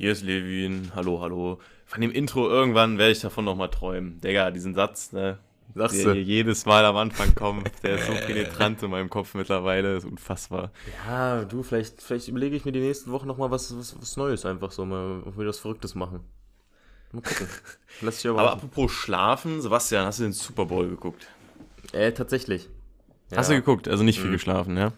[0.00, 1.58] Hier ist Levin, hallo, hallo.
[1.84, 4.18] Von dem Intro irgendwann werde ich davon nochmal träumen.
[4.22, 5.36] Digga, diesen Satz, ne?
[5.74, 6.12] Sagst Der du?
[6.14, 10.06] hier jedes Mal am Anfang kommt, der ist so penetrant in meinem Kopf mittlerweile, ist
[10.06, 10.70] unfassbar.
[11.06, 14.46] Ja, du, vielleicht, vielleicht überlege ich mir die nächsten Wochen nochmal was, was, was Neues
[14.46, 16.20] einfach so, mal ob wir das Verrücktes machen.
[17.12, 17.46] Mal gucken.
[18.00, 18.40] Lass dich aber.
[18.40, 21.26] Aber apropos Schlafen, Sebastian, hast du den Super Bowl geguckt?
[21.92, 22.70] äh, tatsächlich.
[23.36, 23.86] Hast du geguckt?
[23.86, 24.92] Also nicht viel geschlafen, ja?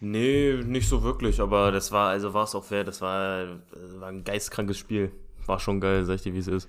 [0.00, 4.00] Nee, nicht so wirklich, aber das war, also war es auch fair, das war, das
[4.00, 5.12] war ein geistkrankes Spiel.
[5.46, 6.68] War schon geil, sag ich dir, wie es ist.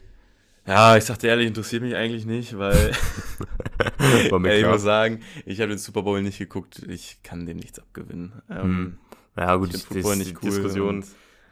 [0.68, 2.92] Ja, ich sagte ehrlich, interessiert mich eigentlich nicht, weil
[4.44, 7.80] Ey, ich muss sagen, ich habe den Super Bowl nicht geguckt, ich kann dem nichts
[7.80, 8.42] abgewinnen.
[8.50, 8.98] Ähm,
[9.38, 11.06] Ja, gut, Ich Football nicht cool Diskussion,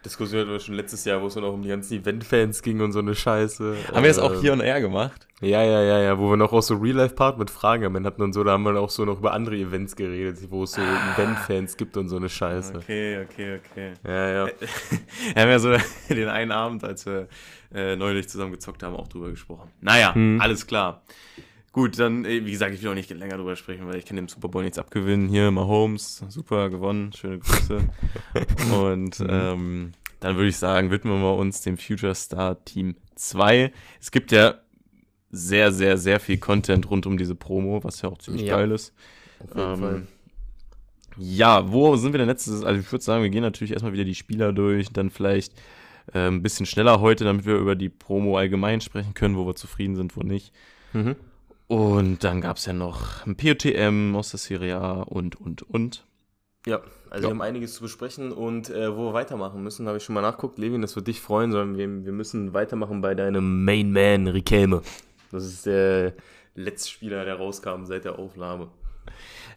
[0.06, 2.80] Diskussion hatten wir schon letztes Jahr, wo es dann auch um die ganzen Event-Fans ging
[2.82, 3.76] und so eine Scheiße.
[3.94, 5.28] Haben wir das auch Ähm, hier on air gemacht?
[5.42, 8.22] Ja, ja, ja, ja, wo wir noch auch so Real-Life-Part mit Fragen am Ende hatten
[8.22, 10.82] und so, da haben wir auch so noch über andere Events geredet, wo es so
[10.82, 12.76] Event-Fans gibt und so eine Scheiße.
[12.78, 13.94] Okay, okay, okay.
[14.06, 14.46] Ja, ja.
[15.34, 15.74] Wir haben ja so
[16.10, 17.28] den einen Abend, als wir
[17.74, 19.70] äh, neulich zusammen gezockt haben, auch drüber gesprochen.
[19.82, 20.40] Naja, Hm.
[20.42, 21.02] alles klar.
[21.72, 24.16] Gut, dann, äh, wie gesagt, ich will auch nicht länger drüber sprechen, weil ich kann
[24.16, 25.30] dem Super Bowl nichts abgewinnen.
[25.30, 27.88] Hier, Mahomes, super gewonnen, schöne Grüße.
[28.74, 33.72] Und ähm, dann würde ich sagen, widmen wir uns dem Future Star Team 2.
[34.02, 34.56] Es gibt ja
[35.32, 38.58] sehr, sehr, sehr viel Content rund um diese Promo, was ja auch ziemlich Ja.
[38.58, 38.94] geil ist.
[39.56, 40.08] Ähm.
[41.18, 42.64] Ja, wo sind wir denn letztes?
[42.64, 45.54] Also ich würde sagen, wir gehen natürlich erstmal wieder die Spieler durch, dann vielleicht
[46.14, 49.56] äh, ein bisschen schneller heute, damit wir über die Promo allgemein sprechen können, wo wir
[49.56, 50.54] zufrieden sind, wo nicht.
[50.94, 51.16] Mhm.
[51.70, 56.04] Und dann gab es ja noch ein POTM aus der Serie A und, und, und.
[56.66, 56.82] Ja,
[57.12, 57.22] also Ja.
[57.22, 60.22] wir haben einiges zu besprechen und äh, wo wir weitermachen müssen, habe ich schon mal
[60.22, 60.58] nachguckt.
[60.58, 64.82] Levin, das wird dich freuen, sondern wir, wir müssen weitermachen bei deinem Main Man, Riquelme.
[65.32, 66.14] Das ist der
[66.56, 68.70] letzte Spieler, der rauskam seit der Aufnahme.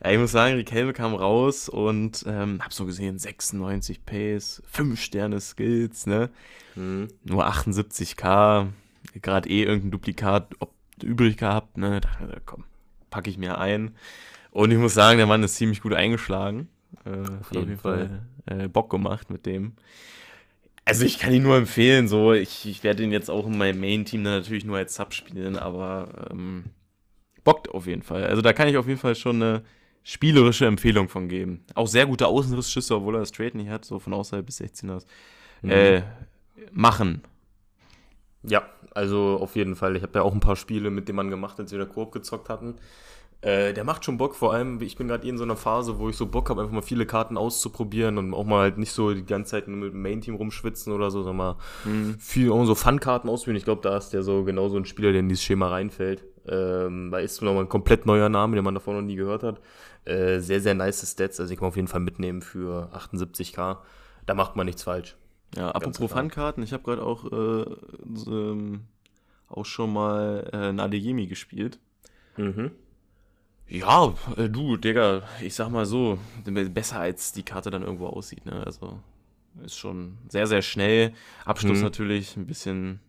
[0.05, 5.01] Ja, ich muss sagen, Riquelme kam raus und ähm, hab so gesehen, 96 Pace, 5
[5.01, 6.29] Sterne Skills, ne?
[6.75, 7.09] Mhm.
[7.25, 8.67] Nur 78k,
[9.23, 12.01] gerade eh irgendein Duplikat ob, übrig gehabt, ne?
[12.01, 12.65] Da, da, komm,
[13.11, 13.95] packe ich mir ein.
[14.51, 16.69] Und ich muss sagen, der Mann ist ziemlich gut eingeschlagen.
[17.05, 19.73] Äh, auf jeden Fall äh, Bock gemacht mit dem.
[20.85, 23.81] Also ich kann ihn nur empfehlen, so ich, ich werde ihn jetzt auch in meinem
[23.81, 26.65] Main-Team natürlich nur als Sub spielen, aber ähm,
[27.45, 28.25] bockt auf jeden Fall.
[28.25, 29.63] Also da kann ich auf jeden Fall schon eine
[30.03, 31.65] spielerische Empfehlung von geben.
[31.75, 34.91] Auch sehr gute Außenrissschüsse, obwohl er das Straight nicht hat, so von außerhalb bis 16
[34.91, 35.07] aus.
[35.63, 35.71] Mhm.
[35.71, 36.03] Äh,
[36.73, 37.23] machen.
[38.43, 39.97] Ja, also auf jeden Fall.
[39.97, 42.13] Ich habe ja auch ein paar Spiele mit dem Mann gemacht, als wir da Koop
[42.13, 42.77] gezockt hatten.
[43.43, 45.99] Äh, der macht schon Bock, vor allem, ich bin gerade eh in so einer Phase,
[45.99, 48.93] wo ich so Bock habe, einfach mal viele Karten auszuprobieren und auch mal halt nicht
[48.93, 51.57] so die ganze Zeit nur mit dem Main-Team rumschwitzen oder so, sondern mal
[52.21, 53.57] viel auch so Fun-Karten ausprobieren.
[53.57, 56.25] Ich glaube, da ist der so genau so ein Spieler, der in dieses Schema reinfällt.
[56.47, 59.61] Ähm, da ist nochmal ein komplett neuer Name, den man davor noch nie gehört hat.
[60.05, 63.79] Äh, sehr, sehr nice Stats, also ich kann auf jeden Fall mitnehmen für 78k.
[64.25, 65.17] Da macht man nichts falsch.
[65.57, 66.23] Ja, apropos klar.
[66.23, 67.65] Funkarten, ich habe gerade auch, äh,
[68.15, 68.81] so, ähm,
[69.49, 71.79] auch schon mal äh, Nadejemi gespielt.
[72.37, 72.71] Mhm.
[73.69, 78.45] Ja, äh, du, Digga, ich sag mal so, besser als die Karte dann irgendwo aussieht,
[78.47, 78.65] ne?
[78.65, 78.99] Also
[79.65, 81.13] ist schon sehr, sehr schnell.
[81.45, 81.85] Abschluss Mhm.
[81.85, 83.01] natürlich ein bisschen,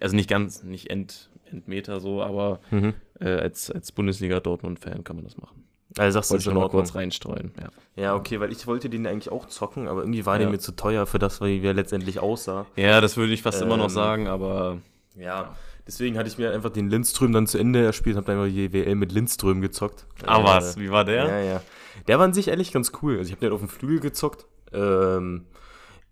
[0.00, 2.94] also nicht ganz, nicht End, Endmeter so, aber Mhm.
[3.18, 5.59] äh, als, als Bundesliga-Dortmund-Fan kann man das machen.
[5.98, 7.68] Also sagst du, Wollte ich noch mal kurz reinstreuen, ja.
[8.02, 10.40] Ja, okay, weil ich wollte den eigentlich auch zocken, aber irgendwie war Ja.
[10.40, 12.66] der mir zu teuer für das, wie er letztendlich aussah.
[12.76, 14.78] Ja, das würde ich fast immer noch Ähm, sagen, aber
[15.16, 15.56] Ja,
[15.86, 18.72] deswegen hatte ich mir einfach den Lindström dann zu Ende erspielt und habe dann die
[18.72, 20.06] WL mit Lindström gezockt.
[20.24, 20.78] Ah, Äh, was?
[20.78, 21.26] Wie war der?
[21.26, 21.62] Ja, ja.
[22.06, 23.18] Der war an sich ehrlich ganz cool.
[23.18, 24.46] Also ich habe den auf dem Flügel gezockt.
[24.72, 25.46] Ähm,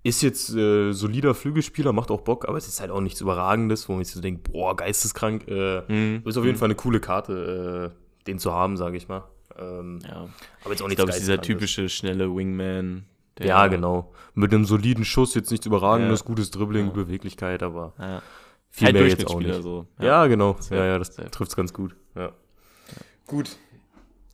[0.02, 3.88] ist jetzt äh, solider Flügelspieler, macht auch Bock, aber es ist halt auch nichts Überragendes,
[3.88, 5.46] wo man sich so denkt, boah, geisteskrank.
[5.48, 6.22] Äh, Mhm.
[6.24, 9.24] Ist auf jeden Fall eine coole Karte, äh, den zu haben, sage ich mal.
[9.56, 10.28] Ähm, Ja.
[10.62, 13.04] Aber jetzt auch Ich nichts glaube, es ist dieser typische schnelle Wingman.
[13.38, 14.12] der- Ja, genau.
[14.34, 16.26] Mit einem soliden Schuss, jetzt nichts Überragendes, Ja.
[16.26, 16.92] gutes Dribbling, Ja.
[16.92, 18.22] Beweglichkeit, aber Ja.
[18.70, 19.62] viel Halt mehr jetzt auch nicht.
[19.62, 19.86] so.
[20.00, 20.56] Ja, genau.
[20.70, 21.94] Ja, ja, das trifft es ganz gut.
[22.16, 22.32] Ja.
[23.26, 23.56] Gut.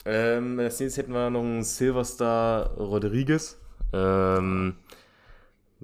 [0.07, 3.59] Ähm, als nächstes hätten wir noch einen Silverstar Rodriguez.
[3.93, 4.75] Ähm,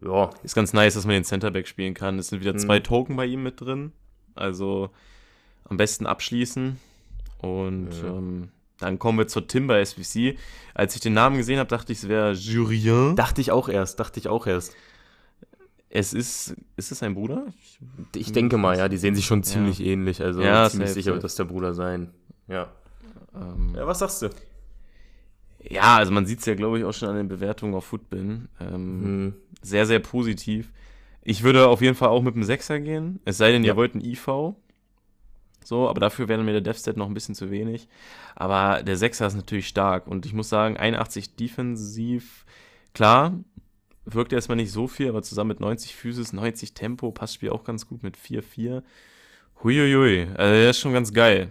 [0.02, 2.18] ja, Ist ganz nice, dass man den Centerback spielen kann.
[2.18, 2.84] Es sind wieder zwei Mhm.
[2.84, 3.92] Token bei ihm mit drin.
[4.34, 4.90] Also
[5.64, 6.78] am besten abschließen.
[7.38, 8.08] Und Ja.
[8.08, 8.48] ähm,
[8.80, 10.36] dann kommen wir zur Timber SVC.
[10.74, 13.14] Als ich den Namen gesehen habe, dachte ich, es wäre Jurien.
[13.16, 14.74] dachte ich auch erst, dachte ich auch erst.
[15.88, 17.46] Es ist, ist es ein Bruder?
[18.14, 19.86] Ich denke mal, ja, die sehen sich schon ziemlich ja.
[19.86, 20.22] ähnlich.
[20.22, 22.10] Also ja, ziemlich sicher wird das der Bruder sein.
[22.48, 22.70] Ja.
[23.34, 24.28] Ähm, Ja, was sagst du?
[25.68, 28.48] ja, also man sieht es ja, glaube ich, auch schon an den Bewertungen auf Footbin.
[28.60, 29.34] Ähm, Hm.
[29.62, 30.70] Sehr, sehr positiv.
[31.22, 33.20] Ich würde auf jeden Fall auch mit dem Sechser gehen.
[33.24, 33.72] Es sei denn, Ja.
[33.72, 34.26] ihr wollt einen IV.
[35.70, 37.86] So, aber dafür wäre mir der Devstat noch ein bisschen zu wenig.
[38.34, 40.08] Aber der Sechser ist natürlich stark.
[40.08, 42.44] Und ich muss sagen, 81 defensiv,
[42.92, 43.38] klar,
[44.04, 47.62] wirkt erstmal nicht so viel, aber zusammen mit 90 Physis, 90 Tempo, passt Spiel auch
[47.62, 48.82] ganz gut mit 4-4.
[49.62, 51.50] Huiuiui, also der ist schon ganz geil.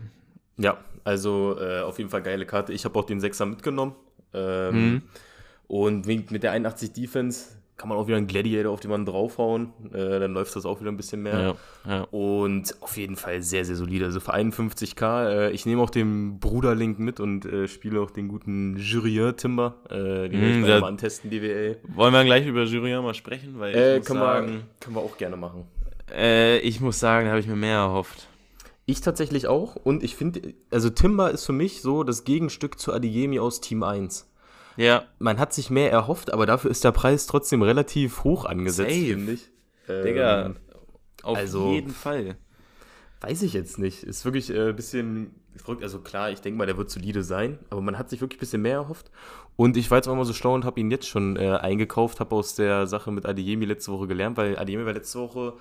[0.57, 2.74] Ja, also äh, auf jeden Fall geile Karte.
[2.74, 3.95] Ich habe auch den Sechser mitgenommen.
[4.33, 5.01] Ähm, Mhm.
[5.68, 9.71] Und mit der 81 Defense kann man auch wieder einen Gladiator auf den Mann draufhauen.
[9.93, 11.55] Äh, dann läuft das auch wieder ein bisschen mehr.
[11.85, 12.01] Ja, ja.
[12.11, 14.05] Und auf jeden Fall sehr, sehr solide.
[14.05, 15.29] Also für 51k.
[15.29, 19.77] Äh, ich nehme auch den Bruderlink mit und äh, spiele auch den guten Jurien Timber.
[19.89, 21.77] Äh, den Mm, werde ich der- mal antesten, DWL.
[21.95, 23.55] Wollen wir gleich über Jury mal sprechen?
[23.59, 25.63] Weil ich Äh, muss können, sagen, wir, können wir auch gerne machen.
[26.13, 28.27] äh, ich muss sagen, da habe ich mir mehr erhofft.
[28.85, 29.75] Ich tatsächlich auch.
[29.75, 33.83] Und ich finde, also Timber ist für mich so das Gegenstück zu Adeyemi aus Team
[33.83, 34.25] 1.
[34.79, 38.95] Ja, Man hat sich mehr erhofft, aber dafür ist der Preis trotzdem relativ hoch angesetzt,
[38.95, 39.49] finde ich.
[39.89, 40.55] Ähm, Digga,
[41.21, 42.37] auf also- jeden Fall.
[43.19, 44.03] Weiß ich jetzt nicht.
[44.03, 45.83] Ist wirklich äh, ein bisschen verrückt.
[45.83, 48.39] Also klar, ich denke mal, der wird solide sein, aber man hat sich wirklich ein
[48.39, 49.11] bisschen mehr erhofft.
[49.57, 52.21] Und ich war jetzt auch mal so schlau und habe ihn jetzt schon äh, eingekauft,
[52.21, 55.55] habe aus der Sache mit Adeyemi letzte Woche gelernt, weil Adeyemi war letzte Woche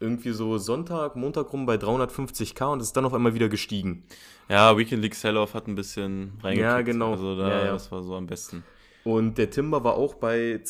[0.00, 4.04] irgendwie so Sonntag, Montag rum bei 350k und ist dann auf einmal wieder gestiegen.
[4.48, 6.62] Ja, Weekend League Sell-Off hat ein bisschen reingekickt.
[6.62, 7.12] Ja, genau.
[7.12, 7.72] Also da, Ja, ja.
[7.72, 8.64] das war so am besten.
[9.04, 10.60] Und der Timber war auch bei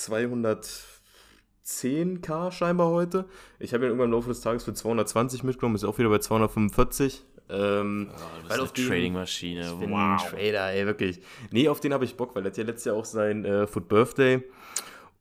[1.65, 3.27] 210k scheinbar heute.
[3.59, 6.19] Ich habe ihn irgendwann im Laufe des Tages für 220 mitgenommen, ist auch wieder bei
[6.19, 7.25] 245.
[7.53, 8.11] Ähm,
[8.47, 9.62] weil auf den- Trading-Maschine.
[9.62, 11.21] Ich bin ein Trader, ey, wirklich.
[11.50, 13.67] Nee, auf den habe ich Bock, weil er hat ja letztes Jahr auch sein äh,
[13.67, 14.43] Foot Birthday.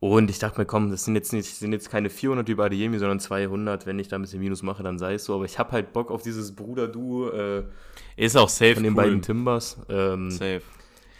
[0.01, 2.97] Und ich dachte mir, komm, das sind jetzt nicht, sind jetzt keine 400 über Adeyemi,
[2.99, 3.85] sondern 200.
[3.85, 5.35] Wenn ich da ein bisschen Minus mache, dann sei es so.
[5.35, 7.63] Aber ich habe halt Bock auf dieses Bruder-Duo äh,
[8.15, 9.03] Ist auch safe von den cool.
[9.03, 9.77] beiden Timbers.
[9.89, 10.61] Ähm, Safe.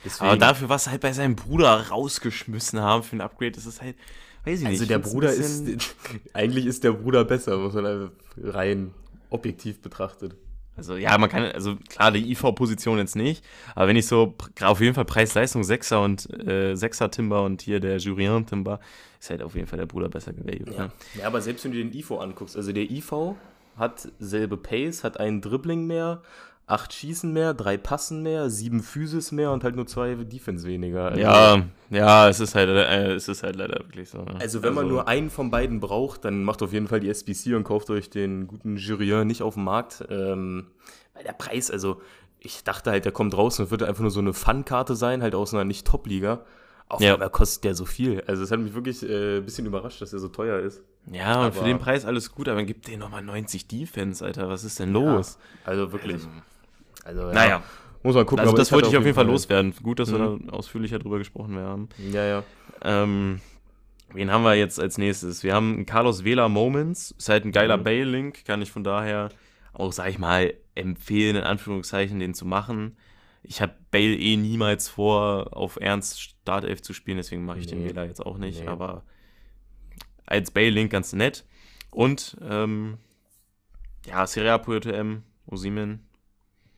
[0.06, 3.66] deswegen, Aber dafür, was sie halt bei seinem Bruder rausgeschmissen haben für ein Upgrade, ist
[3.66, 3.98] es halt,
[4.46, 4.80] weiß ich nicht.
[4.80, 5.66] also der Bruder ist,
[6.34, 8.94] eigentlich ist der Bruder besser, muss man rein
[9.30, 10.36] objektiv betrachtet.
[10.80, 13.46] Also ja, man kann, also klar, die IV-Position jetzt nicht,
[13.76, 17.80] aber wenn ich so, auf jeden Fall Preis-Leistung 6er und äh, 6er Timber und hier
[17.80, 18.80] der Jurien Timber,
[19.20, 20.70] ist halt auf jeden Fall der Bruder besser gewählt.
[20.72, 20.86] Ja.
[20.86, 20.92] Ne?
[21.20, 23.36] ja, aber selbst wenn du den IV anguckst, also der IV
[23.76, 26.22] hat selbe Pace, hat einen Dribbling mehr,
[26.70, 31.06] acht Schießen mehr, drei Passen mehr, sieben Physis mehr und halt nur zwei Defense weniger.
[31.10, 34.20] Also, Ja, ja, es ist halt, äh, es ist halt leider wirklich so.
[34.20, 34.36] ne?
[34.40, 37.56] Also wenn man nur einen von beiden braucht, dann macht auf jeden Fall die SBC
[37.56, 40.06] und kauft euch den guten Jurien nicht auf dem Markt.
[40.10, 40.68] Ähm,
[41.16, 42.02] weil der Preis, also
[42.40, 45.36] ich dachte halt, der kommt raus und wird einfach nur so eine Fun-Karte sein, halt
[45.36, 46.46] aus einer Nicht-Top-Liga.
[46.88, 47.14] Auf Ja.
[47.14, 48.24] einmal kostet der so viel.
[48.26, 50.82] Also es hat mich wirklich äh, ein bisschen überrascht, dass der so teuer ist.
[51.12, 54.24] Ja, und für aber- den Preis alles gut, aber dann gibt den nochmal 90 Defense,
[54.26, 55.38] Alter, was ist denn los?
[55.66, 56.22] Also wirklich.
[57.10, 57.34] Also, ja.
[57.34, 57.64] Naja,
[58.04, 58.40] Muss man gucken.
[58.42, 59.74] also aber das wollte ich auf jeden Fall loswerden.
[59.82, 60.48] Gut, dass wir Mhm.
[60.48, 61.90] da ausführlicher drüber gesprochen haben.
[62.12, 62.44] Ja, ja.
[62.84, 63.42] Ähm,
[64.14, 65.44] wen haben wir jetzt als nächstes?
[65.44, 67.12] Wir haben einen Carlos Vela Moments.
[67.12, 67.84] Ist halt ein geiler Mhm.
[67.84, 68.46] Bale-Link.
[68.46, 69.30] Kann ich von daher
[69.74, 72.96] auch, sag ich mal, empfehlen, in Anführungszeichen, den zu machen.
[73.42, 77.82] Ich habe Bale eh niemals vor, auf Ernst Startelf zu spielen, deswegen mache ich den
[77.84, 77.90] Nee.
[77.90, 78.62] Vela jetzt auch nicht.
[78.62, 78.68] Nee.
[78.68, 79.04] Aber
[80.26, 81.44] als Bale-Link ganz nett.
[81.92, 82.98] Und, ähm,
[84.06, 86.06] ja, Serie A POTM, Osimen.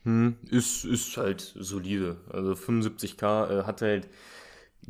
[0.04, 2.16] Hm, ist, ist halt solide.
[2.30, 4.08] Also 75k äh, hat halt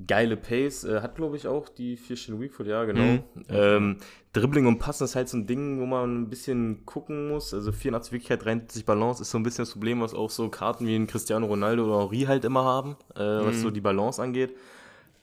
[0.07, 3.23] geile Pace, äh, hat glaube ich auch die 4 Stunden Weakfoot, ja genau.
[3.35, 3.45] Mhm.
[3.49, 3.97] Ähm,
[4.33, 7.53] Dribbling und Passen ist halt so ein Ding, wo man ein bisschen gucken muss.
[7.53, 10.87] Also 84 Wirklichkeit, 73 Balance ist so ein bisschen das Problem, was auch so Karten
[10.87, 13.61] wie ein Cristiano Ronaldo oder Henri halt immer haben, äh, was Mhm.
[13.63, 14.55] so die Balance angeht.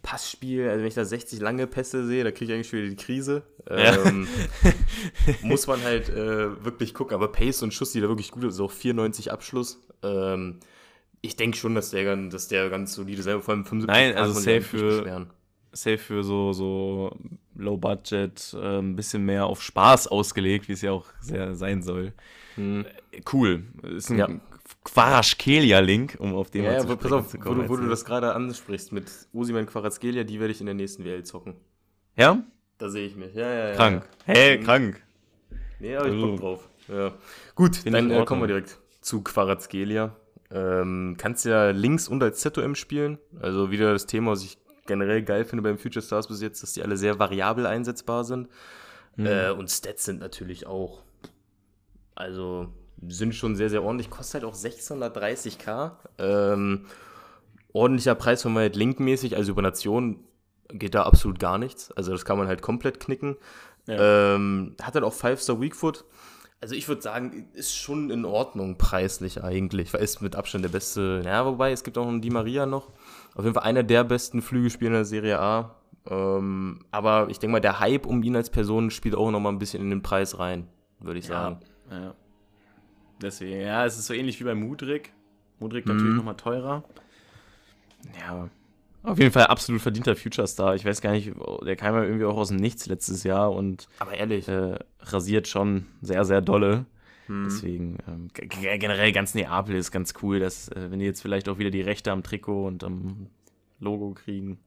[0.01, 2.89] Passspiel, also wenn ich da 60 lange Pässe sehe, da kriege ich eigentlich schon wieder
[2.89, 3.44] die Krise.
[3.70, 4.06] Ja.
[4.06, 4.27] Ähm,
[5.44, 7.13] muss man halt äh, wirklich gucken.
[7.15, 9.82] Aber Pace und Schuss, die da wirklich gut ist, auch 94 Abschluss.
[10.03, 10.60] Ähm,
[11.22, 14.15] ich denke schon, dass der, ganz- dass der ganz solide selber, vor allem 75 Nein,
[14.15, 15.27] also safe für-
[15.74, 17.15] safe für so, so
[17.56, 21.84] Low Budget, äh, ein bisschen mehr auf Spaß ausgelegt, wie es ja auch sehr sein
[21.84, 22.13] soll.
[22.56, 22.86] Hm.
[23.32, 23.63] Cool.
[23.84, 24.29] Ist ein Ja.
[24.93, 27.62] Quaraschkelia-Link, um auf den Ja, mal ja, zu aber pass auf, zu wo kommen.
[27.63, 31.03] du, wo du das gerade ansprichst mit Usiman Quarazgelia, die werde ich in der nächsten
[31.05, 31.55] WL zocken.
[32.17, 32.43] Ja?
[32.77, 33.34] Da sehe ich mich.
[33.34, 33.75] Ja, ja, ja.
[33.75, 34.08] Krank.
[34.25, 34.63] Hey, Mhm.
[34.63, 35.03] krank.
[35.79, 36.69] Nee, aber ich Also- Bock drauf.
[36.88, 37.13] Ja.
[37.55, 40.15] Gut, Find dann äh, kommen wir direkt zu Quarazgelia.
[40.51, 43.19] Ähm, kannst ja links und als ZOM spielen.
[43.39, 46.74] Also wieder das Thema, was ich generell geil finde beim Future Stars bis jetzt, dass
[46.74, 48.50] die alle sehr variabel einsetzbar sind.
[49.15, 49.25] Mhm.
[49.27, 51.03] Äh, und Stats sind natürlich auch,
[52.15, 52.69] also
[53.08, 54.10] sind schon sehr, sehr ordentlich.
[54.10, 55.91] Kostet halt auch 630k.
[56.18, 56.86] Ähm,
[57.74, 60.24] ordentlicher Preis von halt linkmäßig, also über Nation
[60.72, 61.91] geht da absolut gar nichts.
[61.91, 63.38] Also das kann man halt komplett knicken.
[63.88, 64.36] Ja.
[64.36, 66.06] Ähm, hat dann auch 5-Star Weakfoot.
[66.62, 71.22] Also ich würde sagen, ist schon in Ordnung preislich eigentlich, ist mit Abstand der beste.
[71.24, 72.89] Ja, wobei, es gibt auch einen Di Maria noch.
[73.34, 75.75] Auf jeden Fall einer der besten Flügelspieler in der Serie A.
[76.08, 79.50] Ähm, aber ich denke mal, der Hype um ihn als Person spielt auch noch mal
[79.50, 80.68] ein bisschen in den Preis rein,
[81.00, 81.62] würde ich sagen.
[81.89, 82.15] Ja, ja.
[83.22, 85.12] Deswegen, ja, es ist so ähnlich wie bei Mudrik.
[85.60, 85.94] Mudrik mhm.
[85.94, 86.84] natürlich noch mal teurer.
[88.20, 88.50] Ja,
[89.04, 90.76] auf jeden Fall absolut verdienter Future-Star.
[90.76, 91.32] Ich weiß gar nicht,
[91.66, 95.48] der kam ja irgendwie auch aus dem Nichts letztes Jahr und aber ehrlich äh, rasiert
[95.48, 96.86] schon sehr, sehr dolle.
[97.28, 97.46] Hm.
[97.46, 101.60] Deswegen ähm, generell ganz Neapel ist ganz cool, dass äh, wenn die jetzt vielleicht auch
[101.60, 103.28] wieder die Rechte am Trikot und am
[103.80, 104.60] Logo kriegen.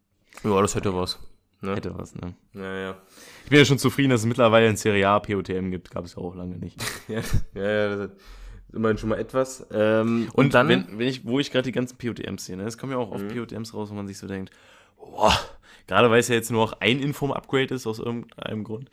[0.44, 1.18] Ja, das hätte was.
[1.60, 1.76] Ne?
[1.76, 2.34] Hätte was, ne?
[2.54, 2.96] Ja, ja.
[3.44, 5.90] Ich bin ja schon zufrieden, dass es mittlerweile ein Serie A POTM gibt.
[5.90, 6.82] Gab es ja auch lange nicht.
[7.08, 7.20] ja,
[7.54, 8.08] ja, ja.
[8.72, 9.66] Immerhin schon mal etwas.
[9.70, 12.64] Ähm, und, und, dann, wenn, wenn ich, wo ich gerade die ganzen POTMs sehe, ne,
[12.64, 13.36] es kommen ja auch oft mhm.
[13.36, 14.50] POTMs raus, wo man sich so denkt,
[14.96, 15.36] boah,
[15.86, 18.90] gerade weil es ja jetzt nur noch ein Inform-Upgrade ist aus irgendeinem Grund.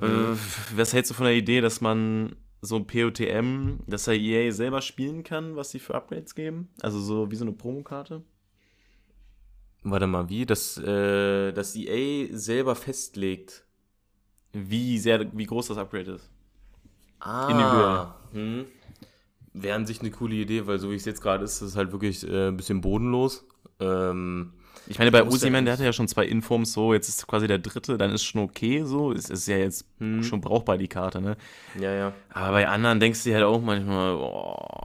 [0.00, 0.06] Mhm.
[0.06, 4.52] Äh, was hältst du von der Idee, dass man so ein POTM, dass er EA
[4.52, 6.68] selber spielen kann, was sie für Upgrades geben?
[6.82, 8.22] Also so wie so eine Promokarte?
[9.82, 10.44] Warte mal, wie?
[10.44, 13.64] Dass, äh, dass EA selber festlegt.
[14.52, 16.30] Wie sehr, wie groß das Upgrade ist.
[17.20, 17.48] Ah.
[17.48, 18.06] Individuell.
[18.32, 18.66] Hm
[19.62, 21.76] wäre an sich eine coole Idee, weil so wie es jetzt gerade ist, ist es
[21.76, 23.46] halt wirklich äh, ein bisschen bodenlos.
[23.80, 24.52] Ähm,
[24.86, 27.58] ich meine, bei Usiman, der hatte ja schon zwei Informs so, jetzt ist quasi der
[27.58, 29.12] dritte, dann ist schon okay so.
[29.12, 30.22] Es ist ja jetzt hm.
[30.22, 31.36] schon brauchbar, die Karte, ne?
[31.80, 32.12] Ja, ja.
[32.30, 34.82] Aber bei anderen denkst du dir halt auch manchmal, oh.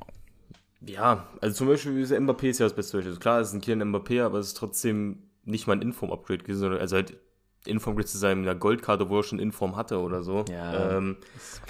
[0.87, 3.15] Ja, also zum Beispiel ist Mbappé ist ja das beste Beispiel.
[3.17, 6.73] Klar, es ist ein Kiel Mbappé, aber es ist trotzdem nicht mal ein Inform-Upgrade gewesen,
[6.73, 7.17] also halt
[7.65, 10.45] Inform zu seiner Goldkarte, wo er schon Inform hatte oder so.
[10.49, 10.97] Ja.
[10.97, 11.17] Ähm,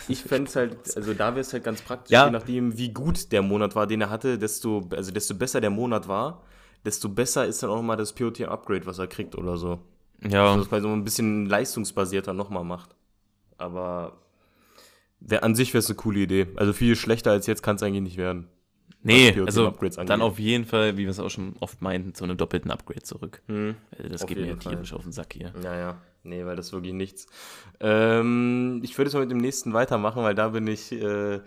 [0.07, 2.25] ich fände es halt, also da wäre es halt ganz praktisch, ja.
[2.25, 5.69] je nachdem, wie gut der Monat war, den er hatte, desto, also desto besser der
[5.69, 6.43] Monat war,
[6.85, 9.79] desto besser ist dann auch mal das POT-Upgrade, was er kriegt oder so.
[10.23, 10.47] Ja.
[10.47, 12.95] Also, dass man so ein bisschen leistungsbasierter nochmal macht.
[13.57, 14.17] Aber
[15.19, 16.47] wär, an sich wäre es eine coole Idee.
[16.55, 18.47] Also viel schlechter als jetzt kann es eigentlich nicht werden.
[19.03, 19.73] Nee, also
[20.05, 23.01] dann auf jeden Fall, wie wir es auch schon oft meinten, zu einem doppelten Upgrade
[23.01, 23.41] zurück.
[23.47, 23.75] Hm,
[24.09, 25.53] das geht mir tierisch auf den Sack hier.
[25.63, 26.01] Ja, ja.
[26.23, 27.25] Nee, weil das ist wirklich nichts.
[27.79, 31.39] Ähm, ich würde jetzt mal mit dem nächsten weitermachen, weil da bin ich äh,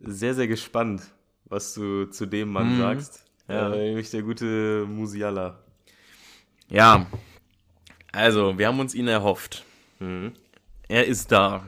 [0.00, 1.02] sehr, sehr gespannt,
[1.44, 2.78] was du zu dem Mann hm.
[2.78, 3.24] sagst.
[3.48, 3.72] Ja.
[3.72, 5.60] Äh, nämlich der gute Musiala.
[6.68, 7.06] Ja.
[8.10, 9.64] Also, wir haben uns ihn erhofft.
[10.00, 10.32] Mhm.
[10.88, 11.64] Er ist da.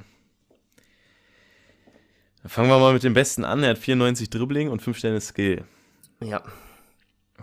[2.48, 3.62] Fangen wir mal mit dem Besten an.
[3.62, 5.64] Er hat 94 Dribbling und 5 Sterne Skill.
[6.20, 6.42] Ja.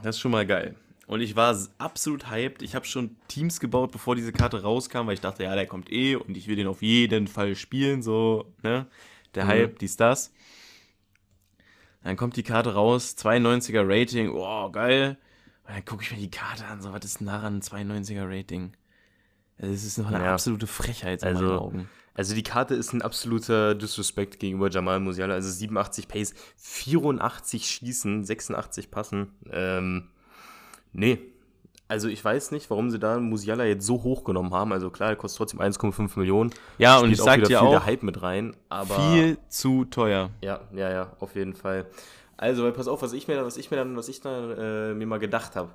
[0.02, 0.76] Das ist schon mal geil.
[1.08, 2.64] Und ich war absolut hyped.
[2.64, 5.92] Ich habe schon Teams gebaut, bevor diese Karte rauskam, weil ich dachte, ja, der kommt
[5.92, 8.88] eh und ich will den auf jeden Fall spielen, so, ne?
[9.36, 9.50] Der mhm.
[9.50, 10.34] Hype, dies, das.
[12.04, 15.18] Dann kommt die Karte raus, 92er Rating, oh, geil.
[15.68, 18.74] Und dann gucke ich mir die Karte an, so, was ist denn daran, 92er Rating?
[19.60, 20.34] Das ist noch eine ja.
[20.34, 21.90] absolute Frechheit in also, meinen Augen.
[22.16, 25.34] Also die Karte ist ein absoluter Disrespect gegenüber Jamal Musiala.
[25.34, 29.34] Also 87 Pace, 84 Schießen, 86 Passen.
[29.52, 30.08] Ähm,
[30.94, 31.20] nee.
[31.88, 34.72] Also ich weiß nicht, warum sie da Musiala jetzt so hoch genommen haben.
[34.72, 36.52] Also klar, der kostet trotzdem 1,5 Millionen.
[36.78, 38.56] Ja, und ich sag dir auch, der Hype mit rein.
[38.70, 40.32] Aber viel zu teuer.
[40.42, 41.86] Ja, ja, ja, auf jeden Fall.
[42.38, 44.94] Also, weil pass auf, was ich mir, was ich mir dann, was ich dann äh,
[44.94, 45.72] mir mal gedacht habe.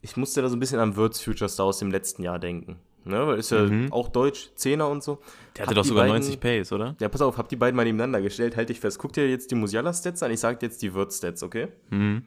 [0.00, 2.76] Ich musste da so ein bisschen an Würz Future Star aus dem letzten Jahr denken.
[3.04, 3.92] Ne, weil ist ja mhm.
[3.92, 5.18] auch Deutsch, Zehner und so.
[5.56, 6.96] Der hatte hab doch sogar beiden, 90 Pace, oder?
[7.00, 8.98] Ja, pass auf, hab die beiden mal nebeneinander gestellt, halt dich fest.
[8.98, 11.68] Guck dir jetzt die Musiala-Stats an, ich sag dir jetzt die Wirtz-Stats, okay?
[11.90, 12.24] Mhm.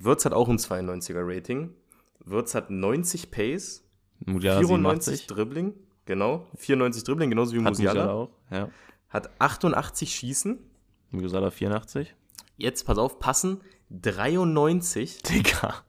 [0.00, 1.70] Wirtz hat auch ein 92er-Rating.
[2.24, 3.84] Wirtz hat 90 Pace,
[4.26, 5.26] Musiala 94 87.
[5.28, 6.46] Dribbling, genau.
[6.56, 8.04] 94 Dribbling, genauso wie hat Musiala.
[8.04, 8.68] Musiala auch, ja.
[9.08, 10.58] Hat 88 Schießen.
[11.10, 12.14] Musiala 84.
[12.56, 15.22] Jetzt, pass auf, passen 93.
[15.22, 15.84] Digga.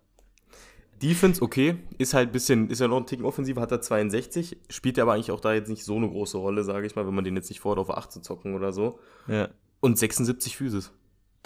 [1.03, 4.57] Defense, okay, ist halt ein bisschen, ist ja noch ein Ticken offensiver, hat er 62,
[4.69, 7.13] spielt aber eigentlich auch da jetzt nicht so eine große Rolle, sage ich mal, wenn
[7.13, 8.99] man den jetzt nicht fordert, auf 8 zu zocken oder so.
[9.27, 9.49] Ja.
[9.81, 10.91] Und 76 Physis.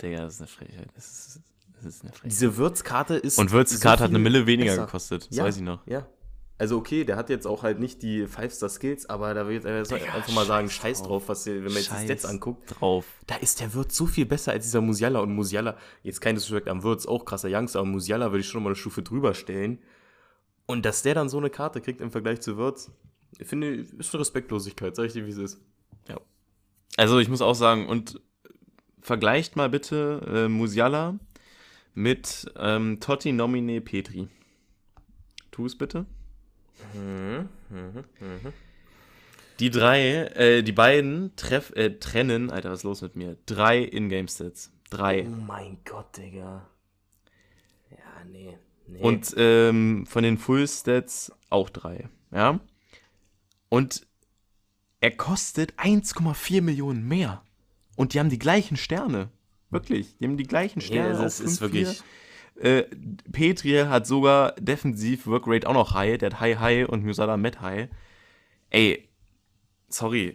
[0.01, 0.89] Digga, das ist eine Frechheit.
[0.95, 1.41] Das ist,
[1.75, 2.31] das ist eine Frechheit.
[2.31, 3.39] Diese Würzkarte ist.
[3.39, 4.85] Und Würzkarte so hat eine Mille weniger besser.
[4.85, 5.85] gekostet, das ja, weiß ich noch.
[5.87, 6.07] Ja,
[6.59, 9.93] also okay, der hat jetzt auch halt nicht die Five-Star-Skills, aber da will ich jetzt
[9.93, 12.79] einfach mal sagen, scheiß drauf, was, wenn man jetzt die Stats anguckt.
[12.79, 13.05] drauf.
[13.27, 15.19] Da ist der Wirt so viel besser als dieser Musiala.
[15.19, 18.63] Und Musiala, jetzt kein Disrespect am Wirt, auch krasser Youngster, aber Musiala würde ich schon
[18.63, 19.79] mal eine Stufe drüber stellen.
[20.65, 22.91] Und dass der dann so eine Karte kriegt im Vergleich zu Wirtz,
[23.37, 25.61] ich finde, ist eine Respektlosigkeit, sag ich dir, wie es ist.
[26.09, 26.19] Ja.
[26.95, 28.19] Also ich muss auch sagen, und
[28.99, 31.19] vergleicht mal bitte äh, Musiala
[31.93, 34.27] mit ähm, Totti Nomine Petri.
[35.51, 36.05] Tu es bitte.
[36.93, 37.49] Mhm.
[39.59, 43.37] Die drei, äh, die beiden treff, äh, trennen, Alter, was ist los mit mir?
[43.45, 44.71] Drei Ingame-Stats.
[44.89, 45.25] Drei.
[45.27, 46.69] Oh mein Gott, Digga.
[47.89, 47.97] Ja,
[48.31, 48.57] nee.
[48.87, 48.99] nee.
[48.99, 52.09] Und ähm, von den Full-Stats auch drei.
[52.31, 52.59] Ja.
[53.69, 54.05] Und
[55.01, 57.43] er kostet 1,4 Millionen mehr.
[57.95, 59.29] Und die haben die gleichen Sterne.
[59.69, 61.15] Wirklich, die haben die gleichen Sterne.
[61.15, 61.61] Ja, das ist 5-4.
[61.61, 62.03] wirklich.
[62.59, 62.83] Äh,
[63.31, 66.17] Petri hat sogar defensiv Workrate auch noch high.
[66.17, 67.89] Der hat High High und Musala mit High.
[68.69, 69.07] Ey,
[69.89, 70.33] sorry.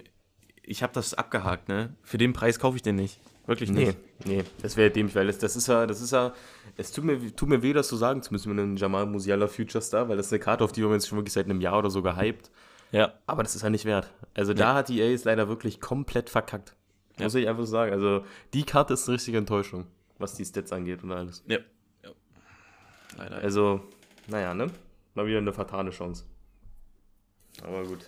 [0.62, 1.96] Ich habe das abgehakt, ne?
[2.02, 3.18] Für den Preis kaufe ich den nicht.
[3.46, 3.98] Wirklich Nee, nicht.
[4.24, 6.32] nee, das wäre dämlich, weil das, das ist ja, das ist ja,
[6.76, 9.48] es tut mir, tut mir weh, das zu sagen zu müssen mit einem Jamal Musiala
[9.48, 11.60] Future Star, weil das ist eine Karte, auf die wir uns schon wirklich seit einem
[11.60, 12.52] Jahr oder so gehypt.
[12.92, 13.14] Ja.
[13.26, 14.12] Aber das ist ja nicht wert.
[14.34, 16.76] Also da hat die EA es leider wirklich komplett verkackt.
[17.18, 17.92] Muss ich einfach so sagen.
[17.92, 18.24] Also
[18.54, 19.86] die Karte ist eine richtige Enttäuschung,
[20.18, 21.42] was die Stats angeht und alles.
[21.48, 21.56] Ja.
[21.56, 21.62] ja.
[23.16, 23.36] Leider.
[23.36, 23.80] Also,
[24.28, 24.70] naja, ne?
[25.14, 26.24] Mal wieder eine fatale Chance.
[27.62, 28.06] Aber gut.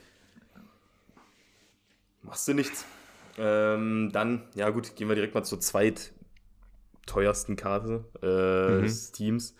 [2.23, 2.85] Machst du nichts.
[3.37, 8.83] Ähm, dann, ja gut, gehen wir direkt mal zur zweitteuersten Karte äh, Mhm.
[8.83, 9.55] des Teams.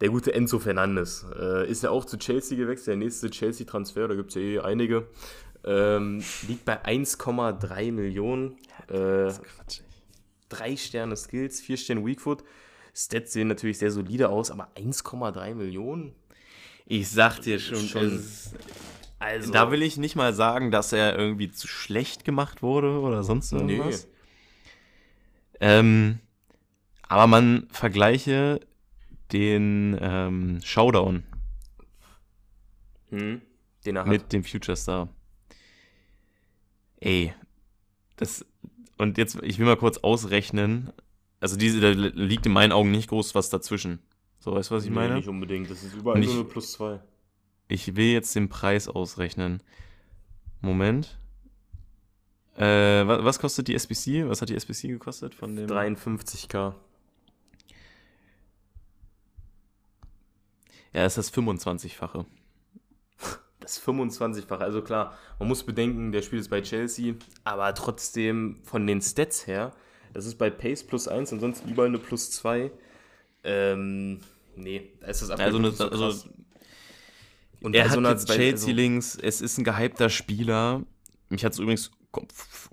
[0.00, 1.24] Der gute Enzo Fernandes.
[1.38, 4.58] Äh, ist ja auch zu Chelsea gewechselt, der nächste Chelsea-Transfer, da gibt es ja eh
[4.60, 5.08] einige.
[5.64, 8.58] Ähm, liegt bei 1,3 Millionen.
[8.88, 9.80] Äh, Quatsch.
[10.50, 12.44] drei Sterne Skills, vier Sterne Weakfoot.
[12.96, 16.14] Stats sehen natürlich sehr solide aus, aber 1,3 Millionen?
[16.86, 18.24] Ich sag dir schon, Schon.
[19.18, 23.22] Also, da will ich nicht mal sagen, dass er irgendwie zu schlecht gemacht wurde oder
[23.22, 23.76] sonst nee.
[23.76, 24.08] irgendwas.
[25.60, 26.20] Ähm,
[27.02, 28.60] aber man vergleiche
[29.32, 31.22] den ähm, Showdown
[33.10, 33.40] Hm,
[33.84, 34.08] den er hat.
[34.08, 35.08] mit dem Future Star.
[37.00, 37.34] Ey,
[38.16, 38.44] das
[38.98, 40.92] und jetzt ich will mal kurz ausrechnen.
[41.46, 44.00] Also diese da liegt in meinen Augen nicht groß was dazwischen.
[44.40, 45.14] So, weißt du, was ich Nee, meine?
[45.14, 45.70] nicht unbedingt.
[45.70, 46.98] Das ist überall Und nur ich- eine plus zwei.
[47.68, 49.62] Ich will jetzt den Preis ausrechnen.
[50.60, 51.20] Moment.
[52.56, 54.28] Äh, was, was kostet die SBC?
[54.28, 55.68] Was hat die SBC gekostet von dem?
[55.68, 56.74] 53k.
[60.92, 62.26] Ja, ist das 25-fache.
[63.60, 64.60] Das 25-fache.
[64.62, 69.46] Also klar, man muss bedenken, der spielt jetzt bei Chelsea, aber trotzdem von den Stats
[69.46, 69.72] her,
[70.16, 72.70] das ist bei Pace plus 1, ansonsten überall eine plus 2.
[73.44, 74.20] Ähm,
[74.56, 76.28] nee, da ist das Also, eine, so also.
[77.60, 79.18] Und er bei hat so jetzt Chelsea also- links.
[79.20, 80.82] Es ist ein gehypter Spieler.
[81.28, 81.90] Mich hat es übrigens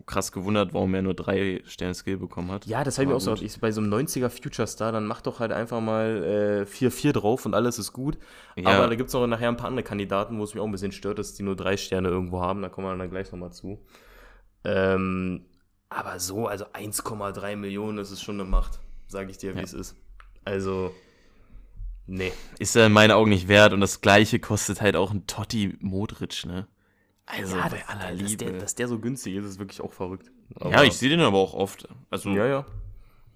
[0.06, 2.66] krass gewundert, warum er nur drei Sterne Skill bekommen hat.
[2.66, 3.34] Ja, das habe ich mir auch so.
[3.34, 7.12] Ich, bei so einem 90er Future Star, dann mach doch halt einfach mal äh, 4-4
[7.12, 8.18] drauf und alles ist gut.
[8.56, 8.70] Ja.
[8.70, 10.72] Aber da gibt es noch nachher ein paar andere Kandidaten, wo es mich auch ein
[10.72, 12.62] bisschen stört, dass die nur drei Sterne irgendwo haben.
[12.62, 13.84] Da kommen wir dann gleich nochmal zu.
[14.64, 15.46] Ähm,
[15.96, 18.80] aber so, also 1,3 Millionen, das ist schon eine Macht.
[19.08, 19.64] Sage ich dir, wie Ja.
[19.64, 19.96] es ist.
[20.46, 20.94] Also,
[22.08, 22.32] nee.
[22.60, 25.76] Ist er in meinen Augen nicht wert und das gleiche kostet halt auch ein Totti
[25.80, 26.68] Modric, ne?
[27.26, 28.46] Also ja, bei dass, aller dass, Liebe.
[28.46, 30.30] der, dass der so günstig ist, ist wirklich auch verrückt.
[30.62, 31.88] ja, ich sehe den aber auch oft.
[32.10, 32.66] Also Ja, ja.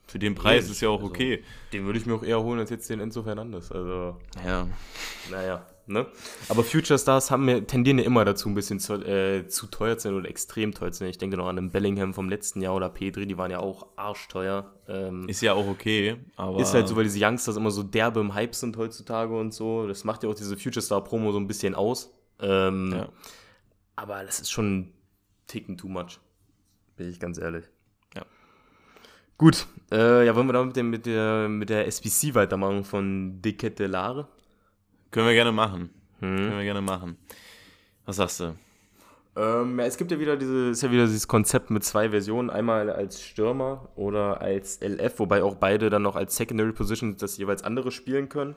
[0.07, 1.43] für den Preis Nee, ist ja auch also- okay.
[1.71, 3.71] Den würde ich mir auch eher holen als jetzt den Enzo Fernandes.
[3.71, 4.17] Also.
[4.45, 4.67] Ja.
[5.31, 6.05] Naja, ne?
[6.49, 9.97] Aber Future Stars haben ja, tendieren ja immer dazu, ein bisschen zu, äh, zu teuer
[9.97, 11.09] zu sein oder extrem teuer zu sein.
[11.09, 13.87] Ich denke noch an den Bellingham vom letzten Jahr oder Petri, die waren ja auch
[13.95, 14.73] arschteuer.
[14.87, 16.63] Ähm, ist, Ist ja auch okay, aber.
[16.63, 19.87] halt so, weil diese Youngsters immer so derbe im Hype sind heutzutage und so.
[19.87, 22.13] Das macht ja auch diese Future Star Promo so ein bisschen aus.
[22.39, 23.09] Ähm, Ja.
[23.95, 24.93] Aber das ist schon ein
[25.47, 26.19] Ticken too much.
[26.97, 27.65] Bin ich ganz ehrlich.
[28.15, 28.23] Ja.
[29.37, 33.41] Gut, äh, ja, wollen wir da mit, dem, mit, der, mit der SBC weitermachen von
[33.41, 34.27] Decette Lare?
[35.11, 35.89] Können wir gerne machen.
[36.19, 36.35] Hm.
[36.37, 37.17] Können wir gerne machen.
[38.05, 38.55] Was sagst du?
[39.35, 42.49] Ähm, ja, es gibt ja wieder diese, ist ja wieder dieses Konzept mit zwei Versionen,
[42.49, 47.37] einmal als Stürmer oder als LF, wobei auch beide dann noch als Secondary Positions das
[47.37, 48.55] jeweils andere spielen können.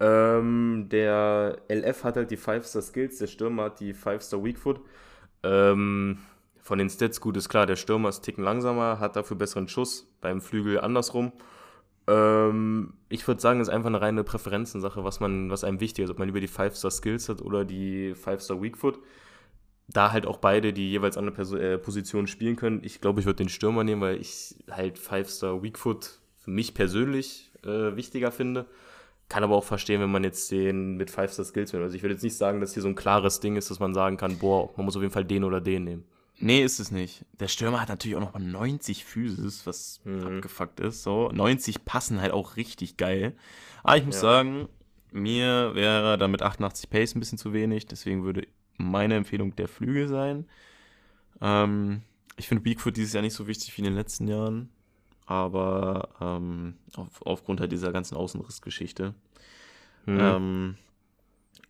[0.00, 4.80] Ähm, der LF hat halt die 5-Star Skills, der Stürmer hat die 5-Star Weakfoot.
[5.42, 6.18] Ähm,
[6.62, 10.06] von den Stats gut ist klar, der Stürmer ist Ticken langsamer, hat dafür besseren Schuss,
[10.22, 11.32] beim Flügel andersrum.
[12.06, 16.04] Ähm, ich würde sagen, es ist einfach eine reine Präferenzensache, was man, was einem wichtig
[16.04, 18.98] ist, ob man lieber die 5-Star Skills hat oder die 5-Star Weakfoot
[19.92, 22.80] da halt auch beide die jeweils andere Perso äh, Position spielen können.
[22.84, 27.50] Ich glaube, ich würde den Stürmer nehmen, weil ich halt Five-Star Weakfoot für mich persönlich
[27.64, 28.66] äh, wichtiger finde.
[29.28, 31.84] Kann aber auch verstehen, wenn man jetzt den mit Five-Star Skills nimmt.
[31.84, 33.94] Also ich würde jetzt nicht sagen, dass hier so ein klares Ding ist, dass man
[33.94, 36.04] sagen kann, boah, man muss auf jeden Fall den oder den nehmen.
[36.40, 37.24] Nee, ist es nicht.
[37.38, 40.26] Der Stürmer hat natürlich auch noch mal 90 Physis, was Mhm.
[40.36, 41.02] abgefuckt ist.
[41.02, 43.36] So, 90 passen halt auch richtig geil.
[43.82, 44.20] Aber ich muss Ja.
[44.22, 44.68] sagen,
[45.12, 47.86] mir wäre dann mit 88 Pace ein bisschen zu wenig.
[47.86, 48.46] Deswegen würde
[48.78, 50.46] meine Empfehlung der Flügel sein.
[51.42, 52.02] Ähm,
[52.36, 54.70] ich finde Beakfoot dieses Jahr nicht so wichtig wie in den letzten Jahren.
[55.26, 59.14] Aber ähm, auf, aufgrund halt dieser ganzen Außenrissgeschichte.
[60.06, 60.18] Mhm.
[60.20, 60.76] Ähm,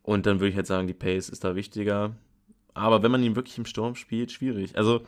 [0.02, 2.14] und dann würde ich halt sagen, die Pace ist da wichtiger.
[2.74, 4.76] Aber wenn man ihn wirklich im Sturm spielt, schwierig.
[4.76, 5.02] Also,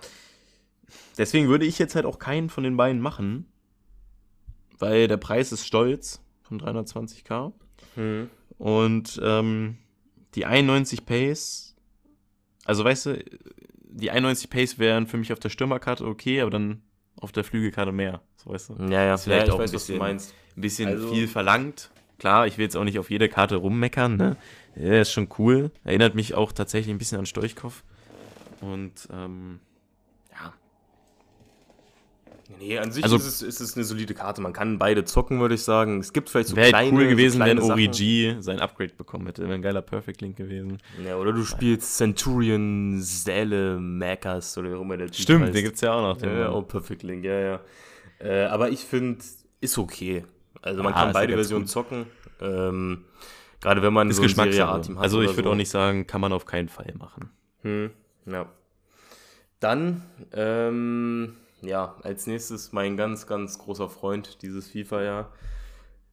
[1.18, 3.46] deswegen würde ich jetzt halt auch keinen von den beiden machen.
[4.78, 7.52] Weil der Preis ist stolz von 320k.
[7.96, 8.30] Mhm.
[8.58, 9.78] Und ähm,
[10.34, 11.76] die 91 Pace,
[12.64, 13.24] also weißt du,
[13.84, 16.82] die 91 Pace wären für mich auf der Stürmerkarte okay, aber dann
[17.20, 18.22] auf der Flügelkarte mehr.
[18.36, 18.74] So weißt du.
[18.90, 20.34] Ja, ja, vielleicht ja, auch weiß, ein bisschen- meinst.
[20.56, 21.90] Ein bisschen Also- viel verlangt.
[22.18, 24.36] Klar, ich will jetzt auch nicht auf jede Karte rummeckern, ne?
[24.76, 25.70] Ja, ist schon cool.
[25.84, 27.82] Erinnert mich auch tatsächlich ein bisschen an Stoichkov.
[28.60, 29.58] Und, ähm,
[30.30, 30.52] ja.
[32.60, 34.40] Nee, an sich Also- ist, es, ist es eine solide Karte.
[34.40, 35.98] Man kann beide zocken, würde ich sagen.
[36.00, 37.58] Es gibt vielleicht so Wäre kleine halt cool gewesen, so wenn.
[37.58, 39.42] Origi sein Upgrade bekommen hätte.
[39.42, 40.78] Wäre ein geiler Perfect Link gewesen.
[41.04, 45.54] Ja, oder du spielst Centurion Säle Mackers oder wie auch immer der Typ Stimmt, heißt.
[45.54, 46.16] den gibt's ja auch noch.
[46.18, 47.60] Den Ja, ja, auch Perfect Link, ja, ja.
[48.20, 49.24] Äh, aber ich finde,
[49.60, 50.24] ist okay.
[50.62, 52.06] Also man Ja, kann beide Versionen zocken.
[52.40, 53.04] Ähm,
[53.60, 54.72] Gerade wenn man ist so Geschmackssache.
[54.72, 54.90] Hat.
[54.96, 55.50] Also ich würde so.
[55.50, 57.30] auch nicht sagen, kann man auf keinen Fall machen.
[57.62, 57.90] Hm,
[58.26, 58.46] ja.
[59.60, 65.32] Dann, ähm, ja, als nächstes mein ganz, ganz großer Freund dieses FIFA-Jahr,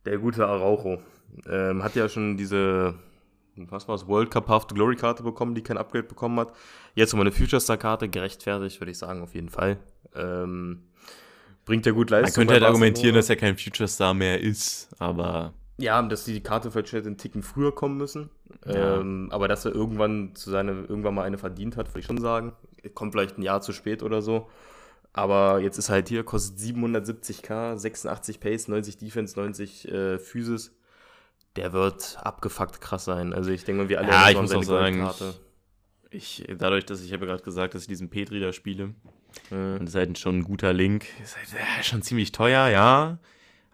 [0.05, 1.01] der gute Araujo.
[1.47, 2.95] Ähm, hat ja schon diese,
[3.55, 6.53] was war's, World Cup to Glory Karte bekommen, die kein Upgrade bekommen hat.
[6.93, 9.77] Jetzt nochmal eine Future Star Karte, gerechtfertigt, würde ich sagen, auf jeden Fall.
[10.15, 10.83] Ähm,
[11.69, 12.41] bringt ja gut Man Leistung.
[12.41, 16.41] könnte bei halt argumentieren, dass er kein Future Star mehr ist, aber Ja, dass die
[16.41, 18.29] Karte vielleicht hätte einen Ticken früher kommen müssen.
[18.65, 18.99] Ja.
[18.99, 22.19] Ähm, aber dass er irgendwann zu seine, irgendwann mal eine verdient hat, würde ich schon
[22.19, 22.53] sagen.
[22.95, 24.49] Kommt vielleicht ein Jahr zu spät oder so.
[25.13, 30.75] Aber jetzt ist halt hier, kostet 770k, 86 Pace, 90 Defense, 90 äh, Physis.
[31.55, 33.33] Der wird abgefuckt krass sein.
[33.33, 35.33] Also ich denke mal, wir alle Ja, ich erinnern muss uns auch seine sagen, Goldkarte.
[36.11, 38.93] ich, dadurch, dass ich habe gerade gesagt, dass ich diesen Petri da spiele,
[39.51, 39.73] Mhm.
[39.79, 43.19] und das ist halt schon ein guter Link, ist halt äh, schon ziemlich teuer, ja,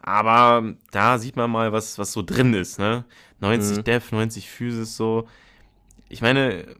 [0.00, 3.04] aber da sieht man mal, was, was so drin ist, ne?
[3.40, 3.84] 90 Mhm.
[3.84, 5.28] Def, 90 Physis, so.
[6.08, 6.76] Ich meine,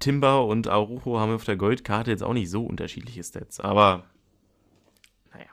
[0.00, 4.04] Timber und Arujo haben auf der Goldkarte jetzt auch nicht so unterschiedliche Stats, aber
[5.32, 5.46] naja.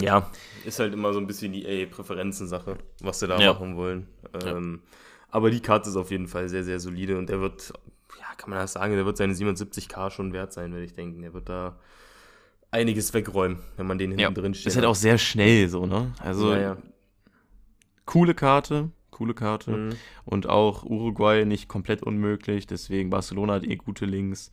[0.00, 0.30] Ja,
[0.64, 3.52] ist halt immer so ein bisschen die EA-Präferenzen-Sache, was sie da Ja.
[3.54, 4.08] machen wollen.
[4.34, 4.82] Ähm,
[5.30, 7.74] Aber die Karte ist auf jeden Fall sehr, sehr solide und der wird, ja,
[8.40, 11.20] kann man das sagen, der wird seine 77k schon wert sein, würde ich denken.
[11.20, 11.78] Der wird da
[12.70, 14.68] einiges wegräumen, wenn man den hinten drin steht.
[14.68, 16.12] Ist halt auch sehr schnell so, ne?
[16.18, 16.76] Also, ja, ja.
[18.06, 19.72] coole Karte, coole Karte.
[19.72, 19.90] Mhm.
[20.24, 24.50] Und auch Uruguay nicht komplett unmöglich, deswegen Barcelona hat eh gute Links.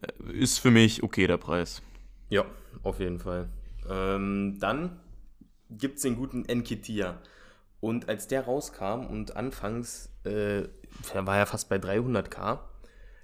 [0.00, 1.82] Äh, Ist für mich okay der Preis.
[2.30, 2.46] Ja,
[2.82, 3.50] auf jeden Fall.
[3.90, 4.98] Ähm, dann
[5.68, 7.18] gibt es den guten Enketia.
[7.80, 10.62] Und als der rauskam und anfangs, äh,
[11.14, 12.60] war ja fast bei 300k,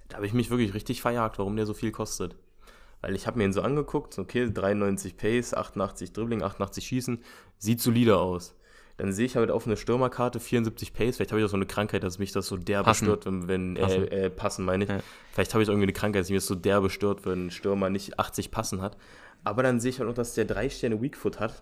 [0.09, 2.35] da habe ich mich wirklich richtig verjagt, warum der so viel kostet.
[3.01, 7.23] Weil ich habe mir ihn so angeguckt, okay, 93 Pace, 88 Dribbling, 88 Schießen,
[7.57, 8.55] sieht solide aus.
[8.97, 11.67] Dann sehe ich halt auf eine Stürmerkarte 74 Pace, vielleicht habe ich auch so eine
[11.67, 14.07] Krankheit, dass mich das so derbe stört, wenn, wenn Passen.
[14.07, 14.89] Äh, äh, passen meine ich.
[14.89, 14.99] Ja.
[15.31, 17.91] Vielleicht habe ich irgendwie eine Krankheit, dass mich das so derbe stört, wenn ein Stürmer
[17.91, 18.97] nicht 80 Passen hat.
[19.43, 21.61] Aber dann sehe ich halt noch, dass der drei Sterne Weakfoot hat.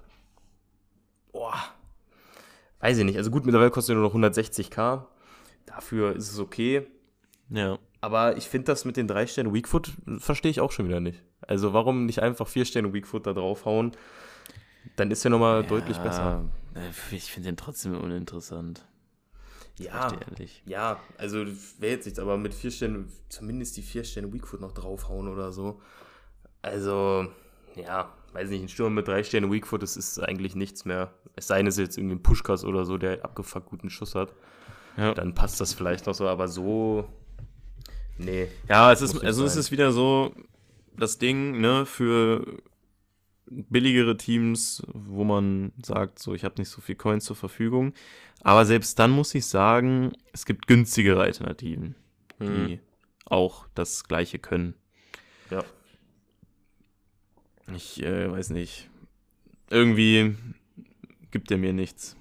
[1.33, 1.61] Boah.
[2.79, 3.17] Weiß ich nicht.
[3.17, 5.03] Also gut, mittlerweile kostet er nur noch 160k.
[5.65, 6.87] Dafür ist es okay.
[7.49, 7.77] Ja.
[8.05, 11.23] Aber ich finde das mit den drei Sternen Weakfoot verstehe ich auch schon wieder nicht.
[11.41, 13.93] Also warum nicht einfach vier Sterne Weakfoot da draufhauen?
[14.95, 16.43] Dann ist er nochmal deutlich besser.
[16.75, 18.85] äh, Ich finde den trotzdem uninteressant.
[19.79, 20.07] Ja,
[20.67, 21.37] ja, also
[21.79, 25.51] wäre jetzt nichts, aber mit vier Sternen, zumindest die vier Sterne Weakfoot noch draufhauen oder
[25.51, 25.81] so.
[26.61, 27.25] Also,
[27.75, 31.11] ja, weiß nicht, ein Sturm mit drei Sternen Weakfoot, das ist eigentlich nichts mehr.
[31.35, 34.13] Es sei denn, es ist jetzt irgendwie ein Pushkas oder so, der abgefuckt guten Schuss
[34.13, 34.31] hat.
[34.95, 35.13] Ja.
[35.15, 37.09] Dann passt das vielleicht noch so, aber so.
[38.17, 38.47] Nee.
[38.69, 40.33] Ja, es ist, also es ist wieder so
[40.97, 42.61] das Ding, ne, für
[43.47, 47.93] billigere Teams, wo man sagt, so, ich habe nicht so viel Coins zur Verfügung.
[48.41, 51.95] Aber selbst dann muss ich sagen, es gibt günstigere Alternativen,
[52.39, 52.79] die Mhm.
[53.25, 54.75] auch das Gleiche können.
[55.51, 55.63] Ja.
[57.75, 58.89] Ich äh, weiß nicht.
[59.69, 60.35] Irgendwie
[61.31, 62.15] gibt er mir nichts.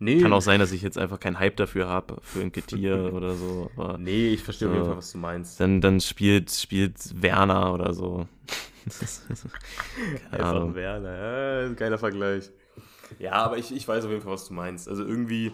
[0.00, 3.12] Nee, Kann auch sein, dass ich jetzt einfach keinen Hype dafür habe, für ein Ketier
[3.14, 3.70] oder so.
[3.76, 4.90] Aber nee ich verstehe auf jeden So.
[4.90, 5.60] Fall, was du meinst.
[5.60, 8.26] dann, dann spielt, spielt Werner oder so.
[10.30, 10.74] Einfach.
[10.74, 12.50] Werner, ja, geiler Vergleich.
[13.18, 14.88] Ja, aber ich, ich weiß auf jeden Fall, was du meinst.
[14.88, 15.52] Also irgendwie,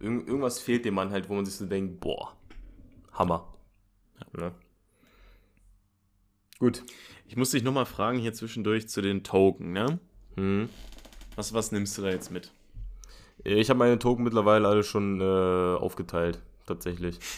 [0.00, 2.36] irg irgendwas fehlt dem Mann halt, wo man sich so denkt, boah,
[3.12, 3.54] Hammer.
[4.36, 4.52] Ne?
[6.58, 6.82] Gut.
[7.28, 9.98] Ich muss dich nochmal fragen hier zwischendurch zu den Token, ne?
[10.36, 10.68] Hm.
[11.36, 12.52] Was, was nimmst du da jetzt mit?
[13.48, 17.18] Ich habe meine Token mittlerweile alle schon äh, aufgeteilt, tatsächlich.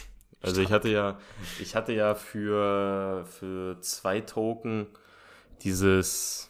[0.41, 1.19] Also ich hatte ja,
[1.59, 4.87] ich hatte ja für, für zwei Token
[5.63, 6.49] dieses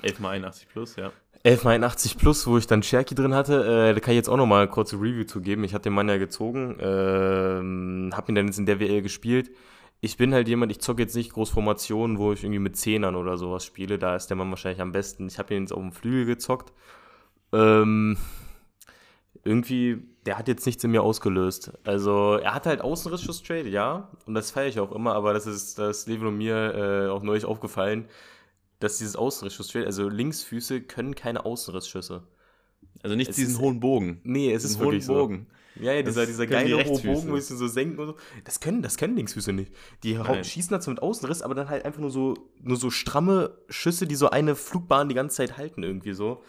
[0.00, 1.12] 11 mal 81 plus, ja.
[1.44, 4.68] 1181 Plus, wo ich dann Cherky drin hatte, äh, da kann ich jetzt auch nochmal
[4.68, 5.64] kurze Review zu geben.
[5.64, 9.50] Ich hatte den Mann ja gezogen, ähm, hab ihn dann jetzt in der WL gespielt.
[10.00, 13.16] Ich bin halt jemand, ich zocke jetzt nicht groß Formationen, wo ich irgendwie mit Zehnern
[13.16, 13.98] oder sowas spiele.
[13.98, 15.28] Da ist der Mann wahrscheinlich am besten.
[15.28, 16.72] Ich habe ihn jetzt auf dem Flügel gezockt.
[17.52, 18.16] Ähm,
[19.44, 21.70] irgendwie der hat jetzt nichts in mir ausgelöst.
[21.84, 25.78] Also, er hat halt Außenrissschuss-Trade, ja, und das feiere ich auch immer, aber das ist
[25.78, 28.06] das und mir äh, auch neulich aufgefallen,
[28.80, 32.24] dass dieses Außenrissschuss-Trade, also Linksfüße können keine Außenrissschüsse.
[33.04, 34.20] Also nicht Es diesen ist- hohen Bogen.
[34.24, 35.22] Nee, es ist Diesen wirklich hohen so.
[35.22, 35.46] Bogen.
[35.78, 36.98] Ja, ja, dieser, Das dieser die geile hohe.
[37.00, 38.16] Bogen, wo sie so senken und so.
[38.44, 39.72] Das können, das können Linksfüße nicht.
[40.02, 40.42] Die Nein.
[40.42, 44.14] schießen dazu mit Außenriss, aber dann halt einfach nur so, nur so stramme Schüsse, die
[44.16, 46.42] so eine Flugbahn die ganze Zeit halten, irgendwie so.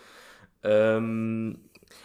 [0.63, 1.59] Ähm,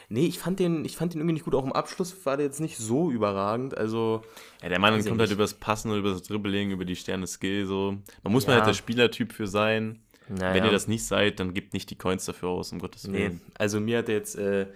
[0.08, 1.54] nee, ich fand den, ich fand den irgendwie nicht gut.
[1.54, 3.76] Auch im Abschluss war der jetzt nicht so überragend.
[3.76, 4.22] Also,
[4.62, 5.32] Ja, der Mann kommt halt nicht.
[5.32, 7.96] übers Passen, übers Dribbling, über die Sterne-Skill, so.
[8.22, 8.60] Man muss man Ja.
[8.62, 10.00] halt der Spielertyp für sein.
[10.28, 10.54] naja.
[10.54, 13.18] Wenn ihr das nicht seid, dann gebt nicht die Coins dafür aus, um Gottes Nee,
[13.18, 13.40] Willen.
[13.58, 14.66] also mir hat der jetzt äh,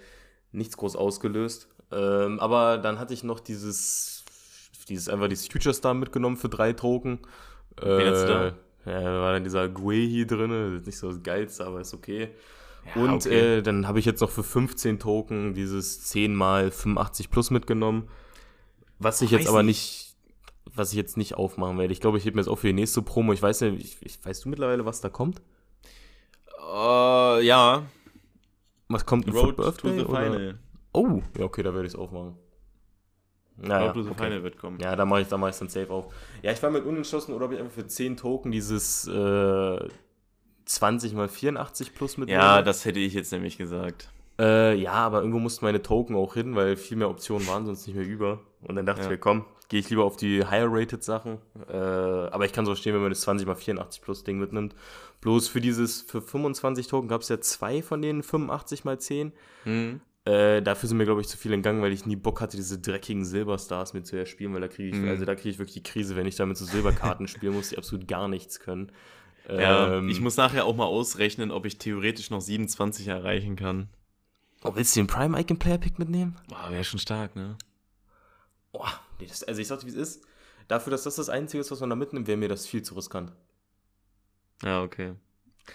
[0.51, 1.69] nichts groß ausgelöst.
[1.91, 4.25] Ähm, aber dann hatte ich noch dieses,
[4.89, 7.19] dieses einfach dieses Future Star mitgenommen für drei Token.
[7.81, 8.45] Äh, du da?
[8.91, 12.29] Ja, da war dann dieser Guehi drin, nicht so das Geilste, aber ist okay.
[12.95, 13.57] Ja, Und okay.
[13.57, 18.09] äh, dann habe ich jetzt noch für 15 Token dieses 10 mal 85 plus mitgenommen.
[18.99, 20.15] Was ich Weiß jetzt aber nicht.
[20.65, 21.93] nicht, was ich jetzt nicht aufmachen werde.
[21.93, 23.33] Ich glaube, ich hebe mir jetzt auch für die nächste Promo.
[23.33, 25.41] Ich weiß nicht, ich, ich, weißt du mittlerweile, was da kommt?
[26.59, 27.83] Äh, ja.
[28.89, 29.27] Was kommt?
[29.33, 30.23] Road Foot to the Birthday, oder?
[30.23, 30.59] Final.
[30.93, 32.37] Oh, ja, okay, da werde ich es aufmachen.
[33.57, 34.23] Naja, Road to the okay.
[34.23, 34.79] Final wird kommen.
[34.79, 36.13] Ja, da mache ich, da mach ich dann safe auf.
[36.41, 39.79] Ja, ich war mit unentschlossen oder ob ich einfach für 10 Token dieses äh,
[40.67, 42.39] 20 mal 84 plus mitnehme.
[42.41, 44.09] Ja, das hätte ich jetzt nämlich gesagt.
[44.39, 47.87] Äh, ja, aber irgendwo mussten meine Token auch hin, weil viel mehr Optionen waren sonst
[47.87, 48.39] nicht mehr über.
[48.61, 49.05] Und dann dachte Ja.
[49.07, 51.39] ich mir, komm, gehe ich lieber auf die higher-rated Sachen.
[51.69, 54.75] Äh, aber ich kann so verstehen, wenn man das 20 mal 84 plus Ding mitnimmt.
[55.21, 59.31] Bloß für dieses, für 25 Token gab es ja zwei von den 85 mal 10.
[59.63, 60.01] Hm.
[60.25, 62.77] Äh, dafür sind mir, glaube ich, zu viel entgangen, weil ich nie Bock hatte, diese
[62.79, 65.07] dreckigen Silberstars mit zu erspielen, weil da kriege ich, Mhm.
[65.07, 67.77] also da kriege ich wirklich die Krise, wenn ich damit so Silberkarten spielen muss, die
[67.77, 68.91] absolut gar nichts können.
[69.49, 73.89] Ja, Ähm, ich muss nachher auch mal ausrechnen, ob ich theoretisch noch 27 erreichen kann.
[74.63, 76.35] oh, willst du den Prime Icon Player Pick mitnehmen?
[76.49, 77.57] Boah, wäre schon stark, ne?
[78.73, 78.83] Oh,
[79.19, 80.23] nee, das, also ich sagte, wie es ist.
[80.67, 82.95] Dafür, dass das das Einzige ist, was man da mitnimmt, wäre mir das viel zu
[82.95, 83.31] riskant.
[84.63, 85.13] Ja, okay.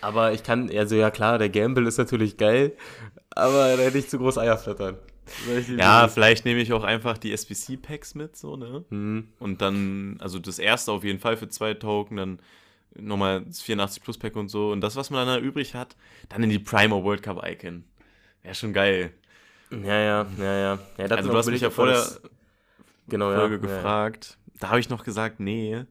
[0.00, 2.76] Aber ich kann, also ja klar, der Gamble ist natürlich geil,
[3.30, 4.98] aber da hätte ich zu groß Eier flattern.
[5.78, 8.84] Ja, vielleicht nehme ich auch einfach die SBC-Packs mit, so, ne?
[8.88, 9.28] Hm.
[9.38, 12.38] Und dann, also das erste auf jeden Fall für zwei Token, dann
[12.98, 14.70] nochmal das 84 Plus Pack und so.
[14.72, 15.96] Und das, was man dann da übrig hat,
[16.28, 17.84] dann in die Primer World Cup Icon.
[18.42, 19.12] Wäre schon geil.
[19.70, 20.78] Ja, ja, ja, ja.
[20.98, 22.04] ja Also du hast mich ja vor der
[23.08, 23.76] genau, Folge ja, ja.
[23.76, 24.36] gefragt.
[24.60, 25.84] Da habe ich noch gesagt, nee.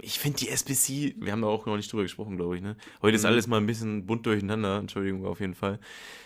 [0.00, 2.76] Ich finde die SBC, wir haben da auch noch nicht drüber gesprochen, glaube ich, ne?
[3.00, 3.28] Heute ist Mhm.
[3.28, 5.78] alles mal ein bisschen bunt durcheinander, Entschuldigung auf jeden Fall.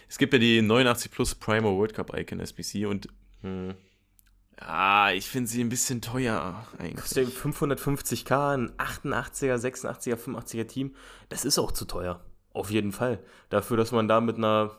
[0.08, 3.08] Es gibt ja die 89 Plus Primer World Cup Icon SBC und
[3.42, 3.74] Hm.
[4.60, 6.96] Ah, ich finde sie ein bisschen teuer eigentlich.
[6.96, 10.94] Kostet 550k, ein 88er, 86er, 85er Team.
[11.28, 12.20] Das ist auch zu teuer.
[12.52, 13.20] Auf jeden Fall.
[13.50, 14.72] Dafür, dass man da mit einer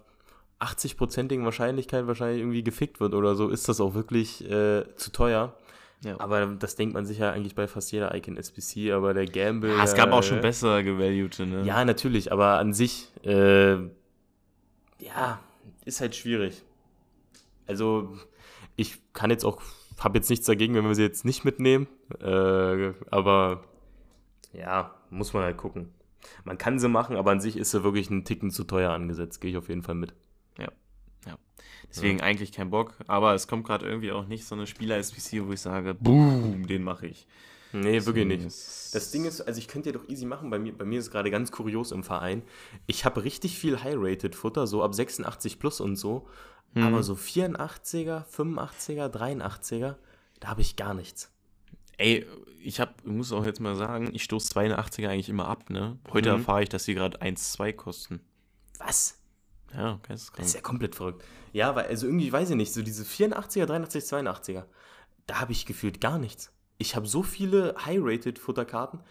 [0.59, 5.55] 80-prozentigen Wahrscheinlichkeit wahrscheinlich irgendwie gefickt wird oder so, ist das auch wirklich äh, zu teuer.
[6.03, 6.19] Ja.
[6.19, 9.77] Aber das denkt man sich ja eigentlich bei fast jeder Icon SBC, aber der Gamble.
[9.77, 11.63] Ah, es gab auch schon äh, besser gevaluete, ne?
[11.63, 13.73] Ja, natürlich, aber an sich, äh,
[14.99, 15.39] ja,
[15.83, 16.63] ist halt schwierig.
[17.67, 18.17] Also,
[18.79, 19.61] ich kann jetzt auch,
[19.99, 21.87] habe jetzt nichts dagegen, wenn wir sie jetzt nicht mitnehmen,
[22.21, 23.63] äh, aber
[24.53, 25.89] ja, muss man halt gucken.
[26.43, 29.41] Man kann sie machen, aber an sich ist sie wirklich einen Ticken zu teuer angesetzt,
[29.41, 30.13] gehe ich auf jeden Fall mit.
[31.89, 32.93] Deswegen eigentlich kein Bock.
[33.07, 36.83] Aber es kommt gerade irgendwie auch nicht so eine Spieler-SBC, wo ich sage, boom, den
[36.83, 37.27] mache ich.
[37.71, 38.45] Nee, wirklich nicht.
[38.45, 41.05] Das Ding ist, also ich könnte ja doch easy machen, bei mir, bei mir ist
[41.05, 42.41] es gerade ganz kurios im Verein.
[42.87, 46.27] Ich habe richtig viel High-Rated-Futter, so ab 86 plus und so.
[46.73, 46.83] Mhm.
[46.83, 49.95] Aber so 84er, 85er, 83er,
[50.39, 51.31] da habe ich gar nichts.
[51.97, 52.25] Ey,
[52.63, 55.97] ich hab, muss auch jetzt mal sagen, ich stoße 82er eigentlich immer ab, ne?
[56.11, 56.39] Heute Mhm.
[56.39, 58.19] erfahre ich, dass sie gerade 1,2 kosten.
[58.79, 59.19] Was?
[59.73, 60.53] Ja, Das ist geisteskrank.
[60.55, 61.23] ja komplett verrückt.
[61.53, 64.65] Ja, weil, also irgendwie, weiß ich nicht, so diese 84er, 83, 82er,
[65.27, 66.51] da habe ich gefühlt gar nichts.
[66.79, 69.01] Ich habe so viele High-Rated-Futterkarten,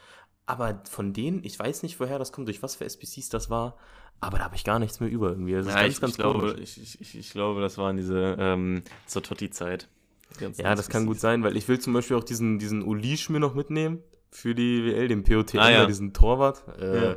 [0.46, 3.76] aber von denen, ich weiß nicht, woher das kommt, durch was für SPCs das war,
[4.20, 5.52] aber da habe ich gar nichts mehr über irgendwie.
[5.52, 7.96] Das ist Ja, ganz, ich, ganz ich, glaube, ich, ich, ich, ich glaube, das waren
[7.96, 9.88] diese ähm, zur Totti-Zeit.
[10.34, 12.82] Die ganzen Ja, das kann gut sein, weil ich will zum Beispiel auch diesen, diesen
[12.82, 15.86] Ulish mir noch mitnehmen für die WL, den POTM, Ah, ja.
[15.86, 17.16] diesen Torwart, äh, Ja.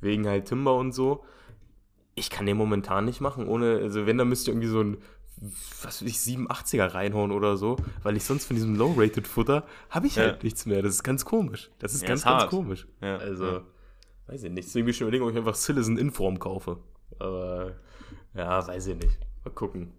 [0.00, 1.24] wegen halt Timber und so.
[2.14, 4.98] Ich kann den momentan nicht machen, ohne, also wenn, dann müsst ihr irgendwie so ein,
[5.82, 10.16] was weiß ich, 87er reinhauen oder so, weil ich sonst von diesem Low-Rated-Futter habe ich
[10.16, 10.24] Ja.
[10.24, 10.82] halt nichts mehr.
[10.82, 11.70] Das ist ganz komisch.
[11.78, 12.86] Das ist Ja, ganz, ist ganz komisch.
[13.02, 13.62] Ja, Also,
[14.28, 14.66] weiß ich nicht.
[14.68, 16.78] Deswegen bin ich schon überlegen, ob ich einfach Citizen Inform kaufe.
[17.18, 17.72] Aber,
[18.34, 19.18] ja, weiß ich nicht.
[19.44, 19.92] Mal gucken.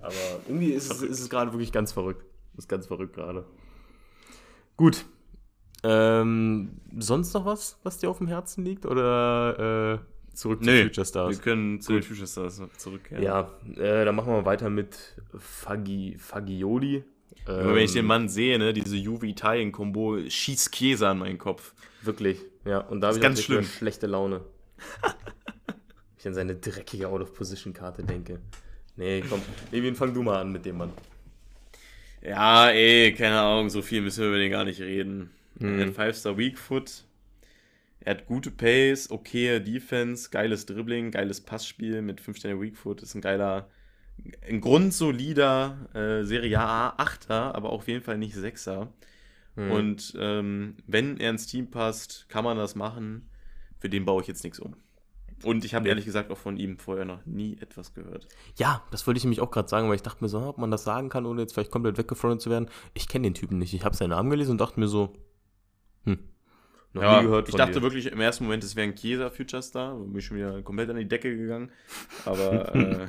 [0.00, 0.12] Aber
[0.46, 2.24] irgendwie ist es, ist es gerade wirklich ganz verrückt.
[2.56, 3.44] Ist ganz verrückt gerade.
[4.76, 5.04] Gut.
[5.84, 8.86] Ähm, sonst noch was, was dir auf dem Herzen liegt?
[8.86, 9.98] Oder äh,
[10.34, 11.36] zurück Nee, zu Future Stars.
[11.36, 13.22] Wir können zu den Future Stars zurückkehren.
[13.22, 14.96] Ja, äh, dann machen wir weiter mit
[15.38, 17.04] Fagi, Fagioli.
[17.46, 21.74] Aber wenn ich den Ähm, Mann sehe, ne, diese Juve-Italien-Kombo, schießt Käse an meinen Kopf.
[22.02, 22.78] Wirklich, ja.
[22.78, 23.64] Und da habe ist ich ganz schlimm.
[23.64, 24.42] schlechte Laune.
[25.02, 25.14] Wenn
[26.18, 28.38] ich an seine dreckige Out-of-Position-Karte denke.
[28.96, 29.40] Nee, komm,
[29.72, 30.92] Levin, fang du mal an mit dem Mann.
[32.22, 35.30] Ja, ey, keine Ahnung, so viel müssen wir über den gar nicht reden.
[35.58, 35.92] Mhm.
[35.96, 37.04] 5-Star Weak Foot.
[38.04, 43.02] Er hat gute Pace, okaye Defense, geiles Dribbling, geiles Passspiel mit 5 Sterne Weak Foot.
[43.02, 43.68] Ist ein geiler,
[44.48, 48.88] ein grundsolider äh, Serie A 8er, aber auf jeden Fall nicht 6er.
[49.56, 49.70] Mhm.
[49.70, 53.28] Und ähm, wenn er ins Team passt, kann man das machen.
[53.78, 54.76] Für den baue ich jetzt nichts um.
[55.44, 58.28] Und ich habe ehrlich gesagt auch von ihm vorher noch nie etwas gehört.
[58.56, 60.70] Ja, das wollte ich nämlich auch gerade sagen, weil ich dachte mir so, ob man
[60.70, 62.68] das sagen kann, ohne jetzt vielleicht komplett weggefrontet zu werden.
[62.94, 63.74] Ich kenne den Typen nicht.
[63.74, 65.14] Ich habe seinen Namen gelesen und dachte mir so,
[66.04, 66.18] hm,
[66.94, 67.82] noch nie gehört ich dachte dir.
[67.82, 69.94] wirklich im ersten Moment, es wäre ein Chiesa Future Star.
[69.96, 71.70] Bin ich schon wieder komplett an die Decke gegangen.
[72.24, 73.06] Aber äh,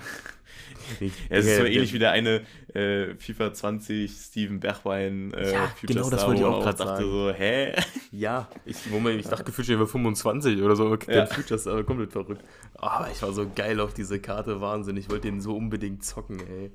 [1.29, 2.41] es ist so ähnlich wie der eine
[2.73, 6.83] äh, FIFA 20 Steven Bergwein äh, Ja, Future genau, das Star, wollte ich auch dachte
[6.83, 7.03] sagen.
[7.03, 7.73] so, hä?
[8.11, 10.87] Ja, ich, Moment, ich dachte gefühlt, ich wäre 25 oder so.
[10.87, 11.25] Okay, Ja.
[11.25, 12.43] der Futures, aber komplett verrückt.
[12.75, 14.97] Aber ich war so geil auf diese Karte, Wahnsinn.
[14.97, 16.71] Ich wollte den so unbedingt zocken, ey.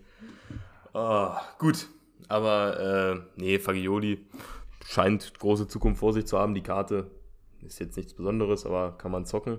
[0.94, 1.87] Ah, gut,
[2.29, 4.25] aber äh, nee, Fagioli
[4.88, 6.55] scheint große Zukunft vor sich zu haben.
[6.55, 7.11] Die Karte
[7.61, 9.59] ist jetzt nichts Besonderes, aber kann man zocken.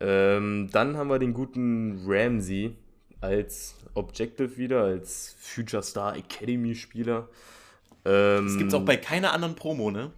[0.00, 2.76] Ähm, dann haben wir den guten Ramsey
[3.20, 7.28] als Objective wieder, als Future Star Academy Spieler.
[8.04, 10.10] Ähm, Das gibt's auch bei keiner anderen Promo, ne?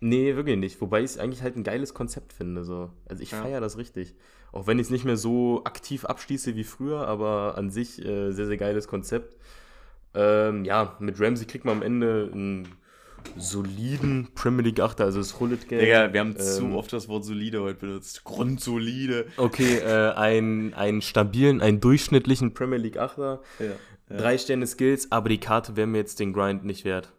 [0.00, 0.80] Nee, wirklich nicht.
[0.80, 2.64] Wobei ich es eigentlich halt ein geiles Konzept finde.
[2.64, 2.90] So.
[3.08, 3.40] Also ich Ja.
[3.40, 4.14] feiere das richtig.
[4.52, 8.32] Auch wenn ich es nicht mehr so aktiv abschließe wie früher, aber an sich äh,
[8.32, 9.36] sehr, sehr geiles Konzept.
[10.12, 12.68] Ähm, ja, mit Ramsey kriegt man am Ende einen
[13.36, 15.80] soliden Premier League Achter, also das Hullet Game.
[15.80, 18.24] Digga, wir haben Ähm, zu oft das Wort solide heute benutzt.
[18.24, 19.26] Grundsolide.
[19.36, 23.40] Okay, äh, einen, einen stabilen, einen durchschnittlichen Premier League Achter.
[23.58, 24.16] Ja.
[24.16, 27.12] Drei Sterne Skills, aber die Karte wäre mir jetzt den Grind nicht wert.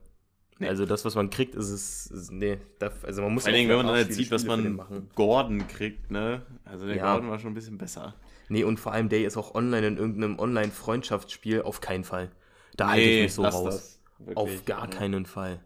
[0.58, 0.70] Nee.
[0.70, 2.08] Also das, was man kriegt, ist es.
[2.08, 4.80] Ist, nee, da, also man muss Vor allen Dingen, wenn man dann sieht, was man.
[5.16, 6.44] Gordon kriegt, ne?
[6.64, 7.12] Also der Ja.
[7.14, 8.16] Gordon war schon ein bisschen besser.
[8.48, 12.32] Nee, und vor allem, der ist auch online in irgendeinem Online-Freundschaftsspiel auf keinen Fall.
[12.78, 13.64] Da halte ich mich so raus.
[13.66, 14.02] das.
[14.20, 14.38] Wirklich.
[14.38, 15.60] Auf gar keinen Fall.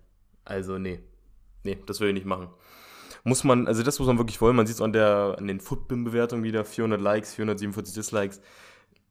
[0.50, 1.00] Also, nee.
[1.64, 2.50] Nee, das will ich nicht machen.
[3.24, 4.56] Muss man, also das muss man wirklich wollen.
[4.56, 6.64] Man sieht es an, der, an den Footbin-Bewertungen wieder.
[6.64, 8.42] 400 Likes, 447 Dislikes.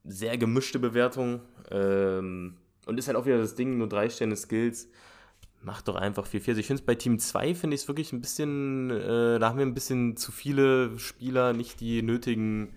[0.04, 1.40] Sehr gemischte Bewertung.
[1.70, 4.88] Ähm, und ist halt auch wieder das Ding, nur drei Sterne Skills.
[5.62, 6.48] Macht doch einfach 4-4.
[6.48, 9.48] Also ich finde es bei Team 2, finde ich es wirklich ein bisschen, äh, da
[9.48, 12.74] haben wir ein bisschen zu viele Spieler nicht die nötigen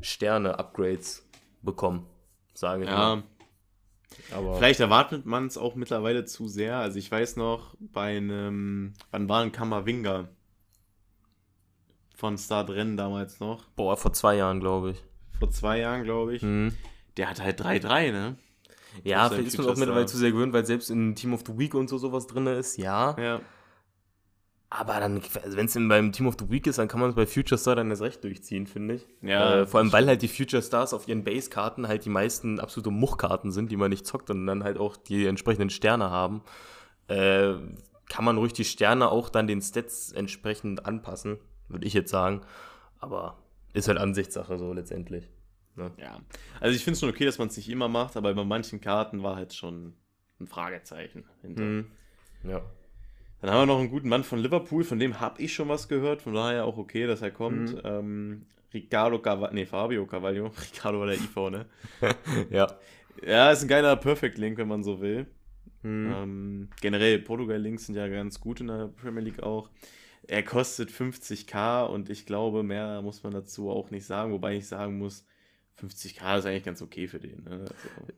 [0.00, 1.26] Sterne-Upgrades
[1.62, 2.06] bekommen.
[2.52, 3.22] Sage ich Ja, mal.
[4.32, 6.76] Aber vielleicht erwartet man es auch mittlerweile zu sehr.
[6.76, 10.28] Also ich weiß noch, bei einem, wann war ein Kammerwinger?
[12.16, 13.64] Von Stardrennen damals noch.
[13.76, 15.04] boah, vor zwei Jahren, glaube ich.
[15.38, 16.42] Vor zwei Jahren, glaube ich.
[16.42, 16.72] Mhm.
[17.18, 18.36] Der hat halt 3-3, ne?
[19.04, 21.58] Ja, vielleicht ist man auch mittlerweile zu sehr gewöhnt, weil selbst in Team of the
[21.58, 23.14] Week und so sowas drin ist, ja.
[23.18, 23.40] Ja.
[24.78, 27.26] Aber dann, wenn es beim Team of the Week ist, dann kann man es bei
[27.26, 29.06] Future Star dann erst recht durchziehen, finde ich.
[29.22, 32.60] Ja, äh, vor allem, weil halt die Future Stars auf ihren Base-Karten halt die meisten
[32.60, 36.42] absolute Muchkarten sind, die man nicht zockt und dann halt auch die entsprechenden Sterne haben.
[37.08, 37.54] Äh,
[38.10, 42.42] kann man ruhig die Sterne auch dann den Stats entsprechend anpassen, würde ich jetzt sagen.
[42.98, 43.38] Aber
[43.72, 45.30] ist halt Ansichtssache so letztendlich.
[45.74, 45.90] Ne?
[45.96, 46.20] Ja.
[46.60, 48.82] Also ich finde es schon okay, dass man es nicht immer macht, aber bei manchen
[48.82, 49.94] Karten war halt schon
[50.38, 51.62] ein Fragezeichen hinter.
[51.62, 51.86] Mhm.
[52.44, 52.60] Ja.
[53.46, 55.86] Dann haben wir noch einen guten Mann von Liverpool, von dem habe ich schon was
[55.86, 57.74] gehört, von daher auch okay, dass er kommt.
[57.74, 57.80] Mhm.
[57.84, 60.46] Ähm, Ricardo Carvalho, nee, Fabio Carvalho.
[60.60, 61.66] Ricardo war der IV, ne?
[62.50, 62.66] ja.
[63.24, 65.26] Ja, ist ein geiler Perfect Link, wenn man so will.
[65.84, 66.12] Mhm.
[66.12, 69.70] Ähm, generell, Portugal-Links sind ja ganz gut in der Premier League auch.
[70.26, 74.66] Er kostet 50k und ich glaube, mehr muss man dazu auch nicht sagen, wobei ich
[74.66, 75.24] sagen muss,
[75.80, 77.42] 50k ist eigentlich ganz okay für den.
[77.44, 77.60] Ne?
[77.60, 77.72] Also,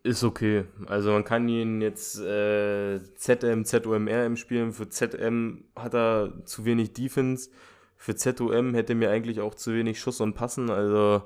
[0.04, 0.64] Ist okay.
[0.86, 4.72] Also man kann ihn jetzt äh, ZM, ZOMRM spielen.
[4.72, 7.50] Für ZM hat er zu wenig Defense.
[7.96, 10.70] Für ZOM hätte mir eigentlich auch zu wenig Schuss und Passen.
[10.70, 11.22] Also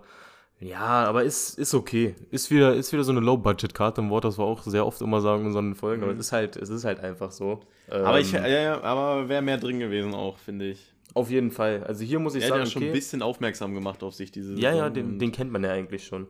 [0.58, 2.14] ja, aber ist, ist okay.
[2.30, 5.20] Ist wieder, ist wieder so eine Low-Budget-Karte im Wort, das wir auch sehr oft immer
[5.20, 6.02] sagen in so einen Folgen.
[6.04, 6.20] Aber Mhm.
[6.20, 7.60] es ist halt, es ist halt einfach so.
[7.90, 10.91] aber ich, Ähm, ja, ja, aber wäre mehr drin gewesen auch, finde ich.
[11.14, 11.84] Auf jeden Fall.
[11.84, 12.90] Also hier muss ich Er hat sagen, ja schon okay.
[12.90, 16.04] ein bisschen aufmerksam gemacht auf sich diese Ja, ja, den, den kennt man ja eigentlich
[16.04, 16.28] schon.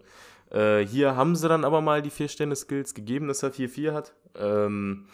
[0.51, 4.14] Äh, hier haben sie dann aber mal die 4-Sterne-Skills gegeben, dass er 4-4 hat.
[4.37, 5.07] Ähm,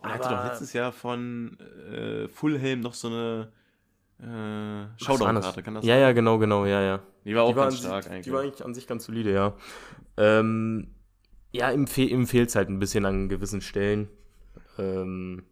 [0.00, 1.58] Und er hatte doch letztes Jahr von
[1.92, 3.52] äh, Fulham noch so eine
[4.20, 7.02] äh, Showdown-Karte, kann das Ja, ja, genau, genau, ja, ja.
[7.24, 8.24] Die war auch die war, ganz an stark sich, eigentlich.
[8.24, 9.54] die war eigentlich an sich ganz solide, ja.
[10.16, 10.94] Ähm,
[11.52, 14.08] ja, ihm, fe ihm fehlt es halt ein bisschen an gewissen Stellen.
[14.78, 15.44] Ähm,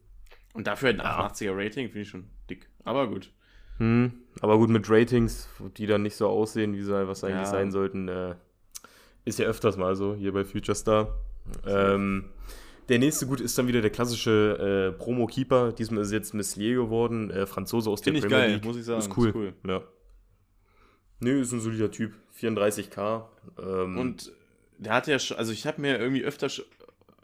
[0.54, 1.26] und dafür halt ein Ja.
[1.26, 2.30] 88er Rating, finde ich schon.
[2.86, 3.30] Aber gut.
[3.78, 7.44] Hm, aber gut, mit Ratings, die dann nicht so aussehen, wie sie was eigentlich Ja.
[7.46, 8.34] sein sollten, äh,
[9.26, 11.14] ist ja öfters mal so hier bei Future Star.
[11.66, 12.30] Ähm,
[12.88, 15.72] der nächste gut ist dann wieder der klassische äh, Promo-Keeper.
[15.72, 18.64] Diesmal ist jetzt Messier geworden, äh, Franzose aus Finde der ich Premier geil, League.
[18.64, 19.00] muss ich sagen.
[19.00, 19.28] Ist cool.
[19.28, 19.52] Ist cool.
[19.66, 19.82] Ja.
[21.20, 22.14] Nö, ist ein solider Typ.
[22.38, 23.24] 34k.
[23.58, 24.32] Ähm, Und
[24.78, 26.48] der hat ja schon, also ich habe mir irgendwie öfter,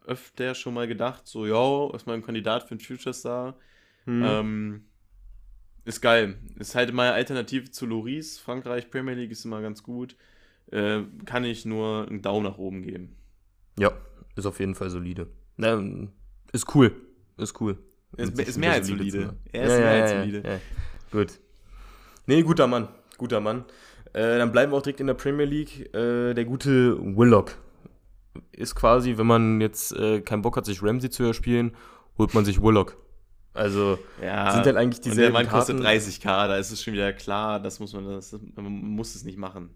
[0.06, 3.54] öfter schon mal gedacht, so, ja, ist mal ein Kandidat für einen Future Star.
[4.04, 4.84] hm, Ähm,
[5.84, 6.36] ist geil.
[6.58, 8.38] Ist halt mal Alternative zu Loris.
[8.38, 10.16] Frankreich Premier League ist immer ganz gut.
[10.70, 13.16] Äh, kann ich nur einen Daumen nach oben geben.
[13.78, 13.92] ja,
[14.36, 15.28] ist auf jeden Fall solide.
[15.58, 16.10] Ähm,
[16.52, 16.92] ist cool.
[17.36, 17.78] Ist cool.
[18.16, 19.36] Ist, ist mehr als solide.
[19.52, 20.42] Er ist Ja, mehr ja, als solide.
[20.46, 20.60] Ja.
[21.10, 21.38] Gut.
[22.26, 22.88] Nee, guter Mann.
[23.18, 23.64] Guter Mann.
[24.12, 25.94] Äh, dann bleiben wir auch direkt in der Premier League.
[25.94, 27.56] Äh, der gute Willock
[28.52, 31.74] ist quasi, wenn man jetzt äh, keinen Bock hat, sich Ramsey zu erspielen,
[32.18, 32.96] holt man sich Willock.
[33.54, 35.98] Also Ja, sind halt eigentlich und der dieselben Mann kostet Karten.
[36.00, 39.36] 30k, da ist es schon wieder klar, das muss man, das, man muss es nicht
[39.38, 39.70] machen.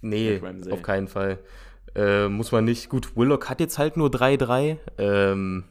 [0.00, 0.40] Nee,
[0.70, 1.38] auf keinen Fall.
[1.94, 2.88] Äh, muss man nicht.
[2.90, 4.76] Gut, Willock hat jetzt halt nur 3-3.
[4.98, 5.64] Ähm,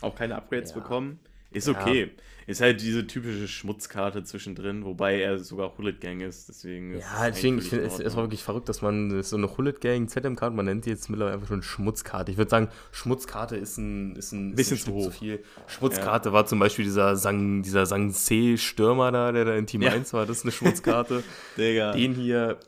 [0.00, 0.78] Auch keine Upgrades Ja.
[0.78, 1.20] bekommen.
[1.52, 1.80] Ist Ja.
[1.80, 2.10] okay.
[2.46, 7.28] Ist halt diese typische Schmutzkarte zwischendrin, wobei er sogar Hullet Gang ist, deswegen ist ja,
[7.30, 10.56] deswegen, ich finde, es, es war wirklich verrückt, dass man so eine Hullet Gang ZM-Karte,
[10.56, 12.32] man nennt die jetzt mittlerweile einfach schon Schmutzkarte.
[12.32, 15.16] Ich würde sagen, Schmutzkarte ist ein, ist ein Bisschen ist zu ein Stück hoch.
[15.16, 15.44] viel.
[15.68, 19.92] Schmutzkarte war zum Beispiel dieser Sang, dieser Sang C-Stürmer da, der da in Team Ja.
[19.92, 21.22] 1 war, das ist eine Schmutzkarte.
[21.56, 21.92] Digga.
[21.92, 22.58] Den hier,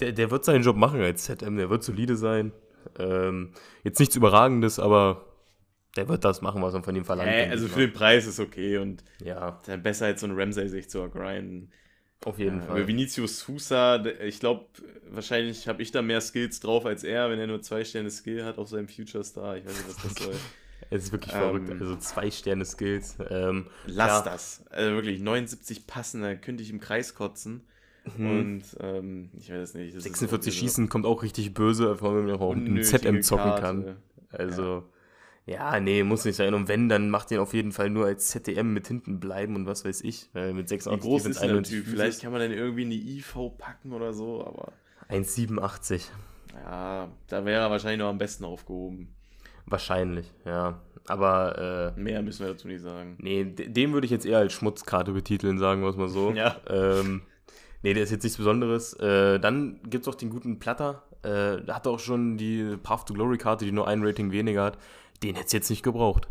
[0.00, 2.52] der, der wird seinen Job machen als ZM, der wird solide sein.
[3.00, 3.50] Ähm,
[3.82, 5.24] jetzt nichts Überragendes, aber
[5.96, 7.30] der wird das machen, was man von ihm verlangt.
[7.30, 10.68] Äh, also für den Preis ist okay und Ja, dann besser als so ein Ramsey
[10.68, 11.70] sich zu grinden.
[12.24, 12.86] auf jeden Äh, Fall.
[12.86, 14.66] Vinicius Sousa, ich glaube,
[15.10, 18.44] wahrscheinlich habe ich da mehr Skills drauf als er, wenn er nur zwei Sterne Skill
[18.44, 19.56] hat auf seinem Future Star.
[19.56, 20.34] Ich weiß nicht, was das soll.
[20.90, 21.70] Es ist wirklich Ähm, verrückt.
[21.80, 23.16] Also zwei Sterne Skills.
[23.30, 24.22] Ähm, Lass Ja.
[24.22, 24.64] das.
[24.70, 27.62] Also wirklich, 79 passen, da könnte ich im Kreis kotzen.
[28.16, 28.26] Mhm.
[28.30, 29.96] Und ähm, ich weiß es nicht.
[29.96, 32.48] das ist 46 irgendwie so Schießen kommt auch richtig böse, vor allem wenn man auch
[32.50, 33.96] unnötige ZM zocken kann.
[34.30, 34.82] Also, ja.
[35.46, 36.54] Nee, muss nicht sein.
[36.54, 39.66] Und wenn, dann macht den auf jeden Fall nur als ZDM mit hinten bleiben und
[39.66, 40.28] was weiß ich.
[40.32, 41.84] Weil mit Wie 86 groß ist der 91 Typ?
[41.84, 41.96] Füße.
[41.96, 44.72] Vielleicht kann man den irgendwie in die IV packen oder so, aber
[45.10, 46.08] 1,87.
[46.64, 49.08] ja, da wäre er wahrscheinlich noch am besten aufgehoben.
[49.66, 50.80] Wahrscheinlich, ja.
[51.06, 53.16] Aber, äh, Mehr müssen wir dazu nicht sagen.
[53.18, 56.30] nee, de- den würde ich jetzt eher als Schmutzkarte betiteln, sagen wir es mal so.
[56.34, 56.56] Ja.
[56.68, 57.22] Ähm,
[57.82, 58.94] nee, der ist jetzt nichts Besonderes.
[58.94, 61.02] Äh, dann gibt es auch den guten Platter.
[61.22, 64.64] Äh, der hat auch schon die Path to Glory Karte, die nur ein Rating weniger
[64.64, 64.78] hat.
[65.22, 66.28] Den hätte es jetzt nicht gebraucht.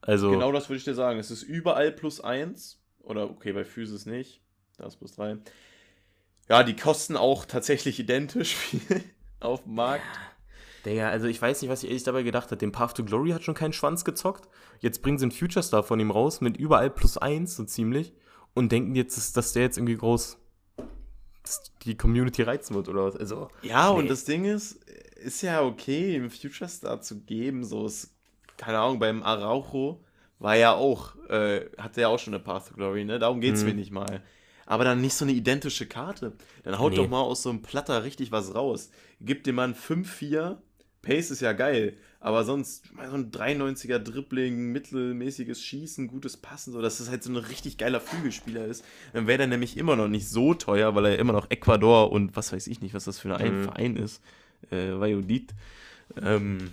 [0.00, 1.18] Also, Genau das würde ich dir sagen.
[1.18, 2.80] Es ist überall plus 1.
[3.00, 4.40] Oder okay, bei Physis nicht.
[4.76, 5.38] Da ist plus 3.
[6.48, 9.02] Ja, die kosten auch tatsächlich identisch viel
[9.40, 10.04] auf dem Markt.
[10.86, 12.62] Digga, also ich weiß nicht, was ich ehrlich dabei gedacht hat.
[12.62, 14.48] Den Path to Glory hat schon keinen Schwanz gezockt.
[14.80, 18.14] Jetzt bringen sie einen Future Star von ihm raus mit überall plus eins, so ziemlich.
[18.54, 20.38] Und denken jetzt, dass, der jetzt irgendwie groß
[21.82, 23.16] die Community reizen wird oder was.
[23.16, 24.08] Also, Ja, und Nee.
[24.08, 24.80] das Ding ist,
[25.18, 27.64] ist ja okay, einen Future Star zu geben.
[27.64, 28.14] So ist,
[28.56, 30.00] keine Ahnung, beim Araujo
[30.38, 33.18] war ja auch, äh, hatte ja auch schon eine Path to Glory, ne?
[33.18, 33.68] Darum geht's Mhm.
[33.68, 34.22] mir nicht mal.
[34.66, 36.34] Aber dann nicht so eine identische Karte.
[36.62, 36.96] Dann haut Nee.
[36.98, 38.90] doch mal aus so einem Platter richtig was raus.
[39.20, 40.60] Gib dem Mann 5-4.
[41.00, 41.96] Pace ist ja geil.
[42.20, 47.22] Aber sonst mal so ein 93er Dribbling, mittelmäßiges Schießen, gutes Passen, so dass das halt
[47.22, 48.84] so ein richtig geiler Flügelspieler ist.
[49.12, 52.36] Dann wäre der nämlich immer noch nicht so teuer, weil er immer noch Ecuador und
[52.36, 53.62] was weiß ich nicht, was das für ein Mhm.
[53.62, 54.20] Verein ist.
[54.70, 55.54] Äh, Valladolid.
[56.22, 56.70] Ähm,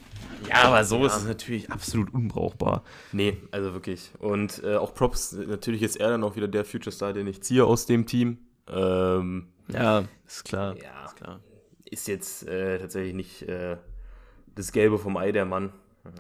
[0.50, 1.08] ja, aber so Ja.
[1.08, 2.84] ist es natürlich absolut unbrauchbar.
[3.12, 4.12] nee, also wirklich.
[4.20, 7.42] Und äh, auch Props, natürlich ist er dann auch wieder der Future Star, den ich
[7.44, 8.38] ziehe aus dem Team.
[8.68, 10.76] Ähm, Ja, ist klar.
[10.82, 11.06] Ja.
[11.06, 11.40] Ist klar.
[11.90, 13.78] ist jetzt äh, tatsächlich nicht äh,
[14.56, 15.74] das Gelbe vom Ei der Mann.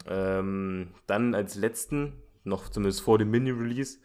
[0.07, 2.13] Ähm, dann als letzten,
[2.43, 3.99] noch zumindest vor dem Mini-Release,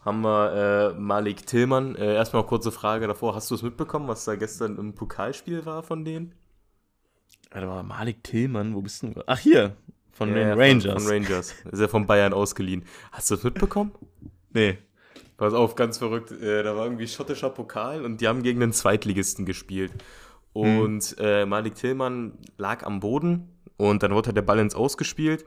[0.00, 1.94] haben wir äh, Malik Tillmann.
[1.94, 3.34] Äh, erstmal kurze Frage davor.
[3.34, 6.34] Hast du es mitbekommen, was da gestern im Pokalspiel war von denen?
[7.50, 9.12] Warte mal, Malik Tillmann, wo bist du?
[9.26, 9.76] Ach, hier.
[10.12, 11.02] Von Ja, den Rangers.
[11.02, 11.54] Von, Rangers.
[11.70, 12.84] Ist ja von Bayern ausgeliehen.
[13.12, 13.92] Hast du es mitbekommen?
[14.52, 14.78] nee.
[15.36, 16.30] Pass auf, ganz verrückt.
[16.32, 19.92] Äh, da war irgendwie schottischer Pokal und die haben gegen den Zweitligisten gespielt.
[20.52, 25.46] Und äh, Malik Tillmann lag am Boden und dann wurde halt der Ball ins Ausgespielt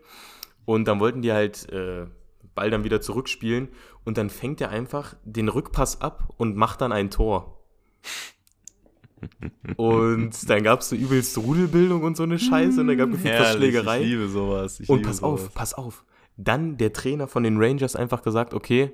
[0.65, 2.07] und dann wollten die halt äh,
[2.55, 3.69] Ball dann wieder zurückspielen
[4.05, 7.59] und dann fängt er einfach den Rückpass ab und macht dann ein Tor.
[9.77, 13.21] Und dann gab es so übelst Rudelbildung und so eine Scheiße und da gab es
[13.53, 14.01] Schlägerei.
[14.01, 14.79] Ich liebe sowas.
[14.79, 15.41] Ich Und liebe pass sowas.
[15.41, 16.05] auf, pass auf.
[16.37, 18.91] Dann der Trainer von den Rangers einfach gesagt, okay,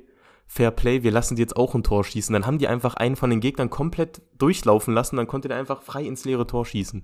[0.47, 2.33] Fair Play, wir lassen die jetzt auch ein Tor schießen.
[2.33, 5.83] Dann haben die einfach einen von den Gegnern komplett durchlaufen lassen, dann konnte der einfach
[5.83, 7.03] frei ins leere Tor schießen.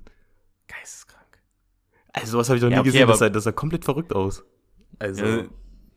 [0.68, 1.22] Geisteskrank.
[2.12, 4.14] Also sowas habe ich noch Ja, nie okay, gesehen, das sah, das sah komplett verrückt
[4.16, 4.44] aus.
[4.98, 5.44] Also, Ja,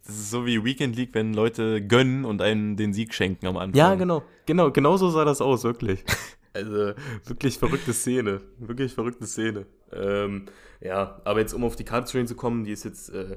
[0.06, 3.56] Das ist so wie Weekend League, wenn Leute gönnen und einen den Sieg schenken am
[3.56, 3.78] Anfang.
[3.78, 4.22] Ja, genau.
[4.46, 6.04] Genau, genau so sah das aus, wirklich.
[6.54, 6.92] Also,
[7.24, 8.40] wirklich verrückte Szene.
[8.58, 9.66] Wirklich verrückte Szene.
[9.92, 10.46] Ähm,
[10.80, 13.36] ja, aber jetzt, um auf die Karte Train zu kommen, die ist jetzt äh,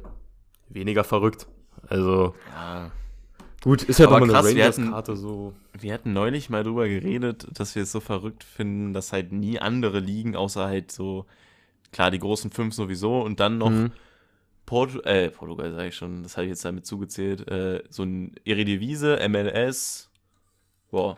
[0.69, 1.47] weniger verrückt.
[1.87, 2.91] Also, Ja.
[3.63, 5.53] gut, ist ja Aber doch mal eine Rangers-Karte so.
[5.79, 9.59] Wir hatten neulich mal drüber geredet, dass wir es so verrückt finden, dass halt nie
[9.59, 11.25] andere liegen, außer halt so,
[11.91, 13.91] klar, die großen fünf sowieso und dann noch Mhm.
[14.65, 18.35] Portu äh, Portugal sage ich schon, das habe ich jetzt damit zugezählt, äh, so ein
[18.45, 20.09] Eredivisie, MLS,
[20.91, 21.17] boah,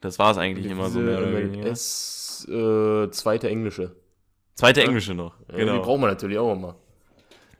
[0.00, 1.64] das war es eigentlich immer so mehr oder weniger.
[1.64, 3.96] MLS, äh, zweite englische.
[4.54, 4.86] Zweite Ja.
[4.86, 5.72] englische noch, Ja, genau.
[5.74, 6.76] Die braucht man natürlich auch immer.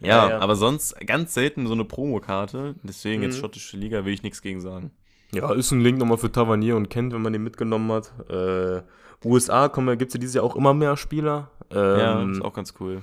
[0.00, 0.38] ja, Ja, ja.
[0.40, 3.40] aber sonst ganz selten so eine Promokarte, deswegen jetzt Mhm.
[3.40, 4.90] schottische Liga will ich nichts gegen sagen.
[5.32, 8.12] Ja, ist ein Link nochmal für Tavernier und Kent, wenn man den mitgenommen hat.
[8.28, 8.82] Äh,
[9.24, 11.50] USA gibt es ja dieses Jahr auch immer mehr Spieler.
[11.72, 12.98] ja, Ähm, ist auch ganz cool.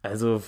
[0.00, 0.40] Also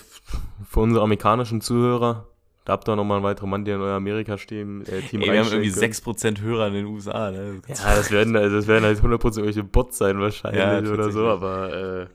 [0.68, 2.28] für unsere amerikanischen Zuhörer,
[2.64, 5.32] da habt ihr nochmal einen weiteren Mann, der in euer Amerika stehen, äh, Team Ey,
[5.32, 5.94] wir haben irgendwie könnt.
[5.94, 7.60] 6% Hörer in den USA, ne?
[7.68, 11.26] Ja, das werden, also das werden halt 100% irgendwelche Bots sein wahrscheinlich Ja, oder so,
[11.28, 12.06] aber äh,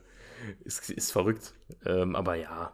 [0.64, 1.54] ist, ist verrückt.
[1.86, 2.72] Ähm, aber ja,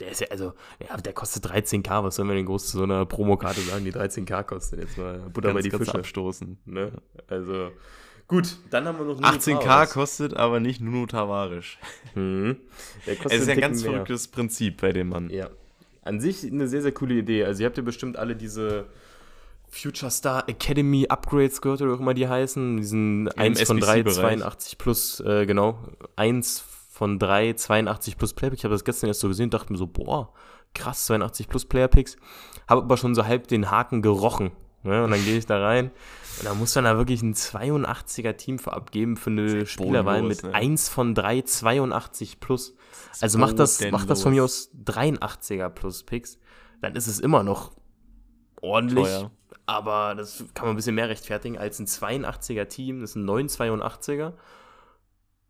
[0.00, 0.52] der ist ja, also,
[0.88, 3.92] ja, der kostet 13k, was sollen wir denn groß zu so einer Promokarte sagen, die
[3.92, 4.80] 13k kostet?
[4.80, 5.94] Jetzt mal Butter bei die Fische.
[5.98, 6.58] abstoßen.
[6.66, 6.92] Ne?
[7.26, 7.72] Also,
[8.28, 9.92] gut, dann haben wir noch Nuno 18k Tavares.
[9.92, 11.06] kostet aber nicht Nuno.
[11.06, 12.56] Der
[13.16, 13.90] kostet Es ist ein ganz mehr.
[13.92, 15.30] verrücktes Prinzip bei dem Mann.
[15.30, 15.50] Ja.
[16.08, 17.44] An sich eine sehr, sehr coole Idee.
[17.44, 18.86] Also ihr habt ja bestimmt alle diese
[19.68, 22.78] Future Star Academy Upgrades gehört oder auch immer die heißen.
[22.78, 24.38] Diesen 1 von 3, SBC-Bereich.
[24.38, 25.78] 82 plus, äh, genau.
[26.16, 28.58] 1 von 3, 82 plus Playpick.
[28.58, 30.32] Ich habe das gestern erst so gesehen und dachte mir so, boah,
[30.74, 32.16] krass, 82 plus Playerpicks.
[32.66, 34.50] Habe aber schon so halb den Haken gerochen.
[34.82, 35.04] Ne?
[35.04, 35.90] Und dann gehe ich da rein
[36.38, 40.44] und da muss man da wirklich ein 82er Team für abgeben für eine Spielerwahl mit
[40.44, 40.54] ne?
[40.54, 42.76] 1 von 3, 82 plus.
[43.20, 46.38] Also macht das, macht das von mir aus 83er plus Picks.
[46.80, 47.72] Dann ist es immer noch
[48.60, 49.04] ordentlich.
[49.04, 49.30] Teuer.
[49.66, 53.00] Aber das kann man ein bisschen mehr rechtfertigen als ein 82er Team.
[53.00, 54.32] Das ist ein 982er.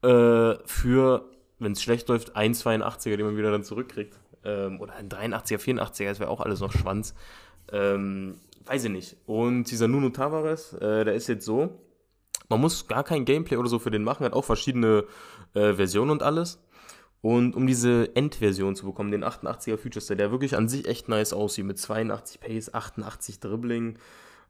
[0.03, 4.19] Äh, für, wenn es schlecht läuft, ein 82er, den man wieder dann zurückkriegt.
[4.45, 7.15] Ähm, oder ein 83er, 84er, das wäre auch alles noch Schwanz.
[7.73, 8.37] Ähm,
[8.67, 9.17] weiß ich nicht.
[9.27, 11.81] Und dieser Nuno Tavares, äh, der ist jetzt so,
[12.49, 15.05] man muss gar kein Gameplay oder so für den machen, hat auch verschiedene
[15.55, 16.61] äh, Versionen und alles.
[17.21, 21.33] Und um diese Endversion zu bekommen, den 88er Future der wirklich an sich echt nice
[21.33, 23.99] aussieht, mit 82 Pace, 88 Dribbling,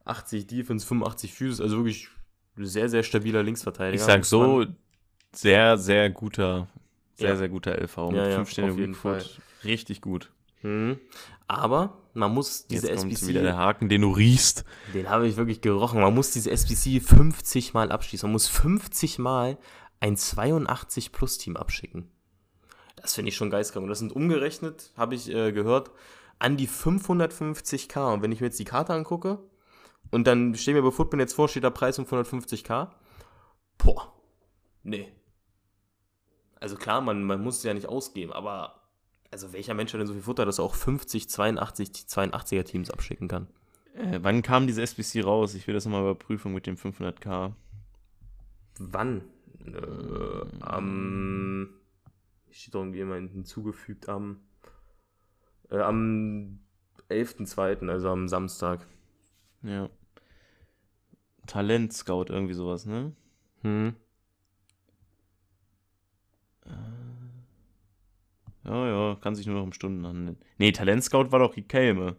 [0.04, 2.08] 80 Defense, 85 Physis, also wirklich
[2.56, 4.00] sehr, sehr stabiler Linksverteidiger.
[4.02, 4.66] Ich sag so,
[5.32, 6.68] sehr, sehr guter,
[7.14, 7.36] sehr, Ja.
[7.36, 7.96] sehr guter LV.
[7.96, 9.40] Ja, mit ja, 5 Sterne auf jeden Weakfoot.
[9.64, 10.30] Richtig gut.
[10.62, 10.98] Mhm.
[11.46, 14.64] Aber man muss diese Jetzt kommt SBC, wieder der Haken, den du riechst.
[14.92, 18.26] den habe ich wirklich gerochen, man muss diese SBC 50 Mal abschließen.
[18.26, 19.56] Man muss 50 Mal
[20.00, 22.10] ein 82 Plus Team abschicken.
[23.00, 23.84] Das finde ich schon geistkrank.
[23.84, 25.90] Und das sind umgerechnet, habe ich äh, gehört,
[26.38, 28.14] an die 550k.
[28.14, 29.38] Und wenn ich mir jetzt die Karte angucke
[30.10, 32.88] und dann stehen wir bei Football jetzt vor, steht der Preis um 550k.
[33.78, 34.12] Boah,
[34.82, 35.08] nee.
[36.60, 38.82] Also klar, man, man muss es ja nicht ausgeben, aber
[39.30, 42.90] also welcher Mensch hat denn so viel Futter, dass er auch 50, 82, 82er Teams
[42.90, 43.46] abschicken kann?
[43.94, 45.54] Äh, wann kam diese SBC raus?
[45.54, 47.52] Ich will das nochmal überprüfen mit dem 500k.
[48.78, 49.22] Wann?
[49.66, 51.68] Äh, am.
[52.50, 54.40] Steht doch irgendwie immer hinzugefügt am.
[55.70, 56.60] Äh, am
[57.08, 58.86] 11.02., also am Samstag.
[59.62, 59.88] Ja.
[61.46, 63.12] Talent Scout, irgendwie sowas, ne?
[63.62, 63.96] Hm.
[68.64, 70.36] Ja, ja, kann sich nur noch um Stunden handeln.
[70.58, 72.16] Nee, Talent Scout war doch Kelme.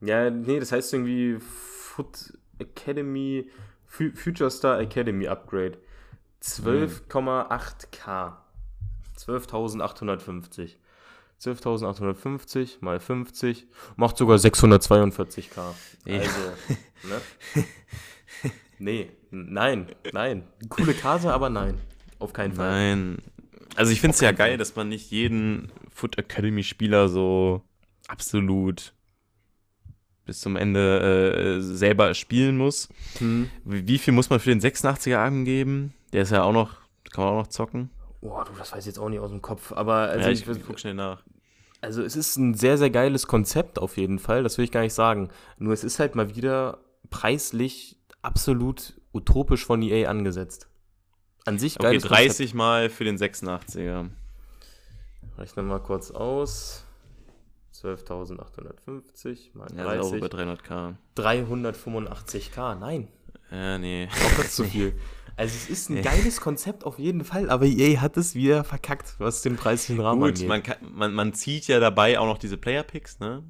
[0.00, 3.50] Ja, nee, das heißt irgendwie Foot Academy,
[3.86, 5.78] Fu- Future Star Academy Upgrade.
[6.44, 8.36] 12,8k.
[9.18, 10.76] 12.850.
[11.40, 13.66] 12.850 mal 50
[13.96, 15.74] macht sogar 642k.
[16.04, 16.18] Ja.
[16.18, 16.30] Also,
[17.08, 17.20] ne?
[18.78, 20.44] Nee, nein, nein.
[20.68, 21.80] Coole Karte, aber nein.
[22.18, 22.70] Auf keinen Fall.
[22.70, 23.18] Nein.
[23.76, 27.62] Also ich finde es ja geil, dass man nicht jeden Foot Academy Spieler so
[28.08, 28.92] absolut
[30.26, 32.88] bis zum Ende äh, selber spielen muss.
[33.18, 33.50] Hm.
[33.64, 35.92] Wie wie viel muss man für den 86er angeben?
[36.14, 36.70] Der ist ja auch noch,
[37.12, 37.90] kann man auch noch zocken.
[38.20, 39.72] Boah, du, das weiß ich jetzt auch nicht aus dem Kopf.
[39.72, 41.24] Aber also, ja, ich, ich, guck schnell nach.
[41.80, 44.44] also es ist ein sehr, sehr geiles Konzept auf jeden Fall.
[44.44, 45.28] Das will ich gar nicht sagen.
[45.58, 46.78] Nur es ist halt mal wieder
[47.10, 50.68] preislich absolut utopisch von EA angesetzt.
[51.46, 53.58] An sich Okay, geiles 30 mal für den 86er.
[53.58, 54.16] Konzept.
[55.36, 56.84] Rechnen wir mal kurz aus.
[57.74, 60.16] 12.850 mal Ja, ist auch 30.
[60.16, 60.94] über 300k.
[61.16, 62.76] 385k.
[62.76, 63.08] Nein,
[63.50, 64.08] Ja, nee.
[64.08, 64.94] auch das zu viel.
[65.36, 69.16] Also es ist ein geiles Konzept auf jeden Fall, aber EA hat es wieder verkackt,
[69.18, 70.48] was den preislichen Rahmen Gut, angeht.
[70.48, 73.42] man, kann, man, man zieht ja dabei auch noch diese Player-Picks, ne?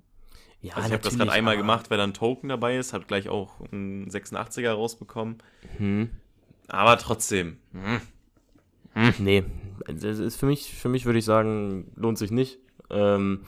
[0.63, 3.07] ja, Also ich habe das gerade einmal gemacht, weil da ein Token dabei ist, hat
[3.07, 5.39] gleich auch einen 86er rausbekommen.
[5.77, 6.09] Hm.
[6.69, 7.59] Aber trotzdem.
[7.73, 8.01] Hm.
[9.19, 9.45] Nee,
[9.87, 12.59] also es ist für mich, für mich würde ich sagen, lohnt sich nicht.
[12.91, 13.41] Ähm,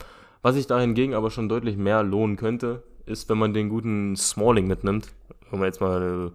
[0.43, 4.15] was sich da hingegen aber schon deutlich mehr lohnen könnte, ist, wenn man den guten
[4.15, 5.07] Smalling mitnimmt,
[5.51, 6.31] um jetzt mal eine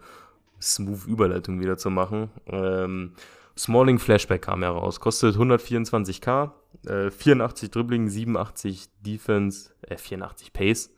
[0.63, 2.31] smooth Überleitung wieder zu machen.
[2.47, 3.13] Ähm,
[3.57, 6.53] Smalling Flashback kam heraus, kostet 124k,
[6.87, 10.91] äh, 84 Dribbling, 87 Defense, äh, 84 Pace,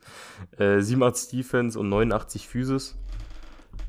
[0.58, 2.96] äh, 87 Defense und 89 Physis.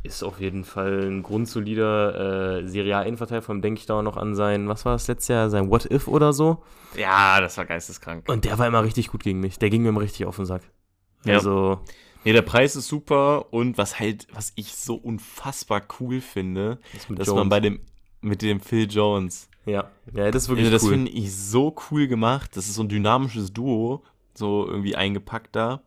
[0.02, 4.04] Ist auf jeden Fall ein grundsolider äh, Serie A-Innenverteidiger, vor allem denke ich da auch
[4.04, 6.64] noch an sein, was war das letztes Jahr, sein What If oder so.
[6.96, 8.28] Ja, das war geisteskrank.
[8.28, 9.60] Und der war immer richtig gut gegen mich.
[9.60, 10.64] Der ging mir immer richtig auf den Sack.
[11.24, 11.36] Ja.
[11.36, 11.82] Also,
[12.26, 17.08] Nee, der Preis ist super und was halt, was ich so unfassbar cool finde, das
[17.10, 17.40] dass Jones.
[17.40, 17.80] man bei dem,
[18.22, 19.90] mit dem Phil Jones, ja.
[20.14, 20.92] ja, das ist wirklich also das cool.
[20.92, 22.58] finde ich so cool gemacht.
[22.58, 24.04] Das ist so ein dynamisches Duo,
[24.34, 25.82] so irgendwie eingepackt da.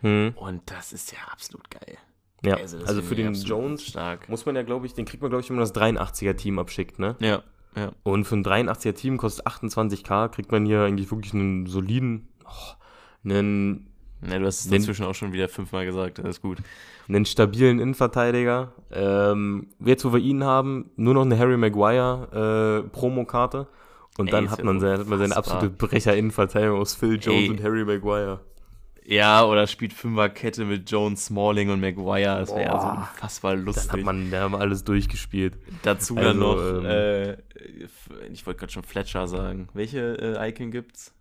[0.00, 0.34] Hm.
[0.36, 1.96] Und das ist ja absolut geil.
[2.44, 4.28] Ja, Also das also für den Jones stark.
[4.28, 6.98] muss man ja, glaube ich, den kriegt man, glaube ich, wenn man das 83er-Team abschickt,
[6.98, 7.16] ne?
[7.20, 7.42] Ja,
[7.76, 7.92] ja.
[8.02, 12.74] Und für ein 83er-Team kostet 28k, kriegt man hier eigentlich wirklich einen soliden, oh,
[13.24, 13.90] einen,
[14.22, 16.58] Ne, du hast es inzwischen auch schon wieder fünfmal gesagt, das ist gut.
[17.08, 18.72] einen stabilen Innenverteidiger.
[18.90, 23.66] Ähm, jetzt, wo wir ihn haben, nur noch eine Harry Maguire äh, Promokarte.
[24.18, 27.42] Und Ey, dann hat ja man, seine, hat man seine absolute Brecher-Innenverteidigung aus Phil Jones
[27.42, 27.50] Ey.
[27.50, 28.40] und Harry Maguire.
[29.04, 32.38] Ja, oder spielt Fünferkette mit Jones, Smalling und Maguire.
[32.40, 33.92] Das wäre ja so unfassbar Dann lustig.
[33.92, 35.58] hat man, da haben wir alles durchgespielt.
[35.82, 37.32] Dazu Also, dann noch, ähm, äh,
[38.32, 39.68] ich wollte gerade schon Fletcher sagen.
[39.74, 41.14] Welche äh, Icon gibt's?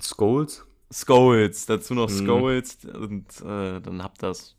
[0.00, 0.64] Skulls?
[0.92, 2.14] Skulls, dazu noch Mhm.
[2.26, 4.56] Skulls und äh, dann habt das.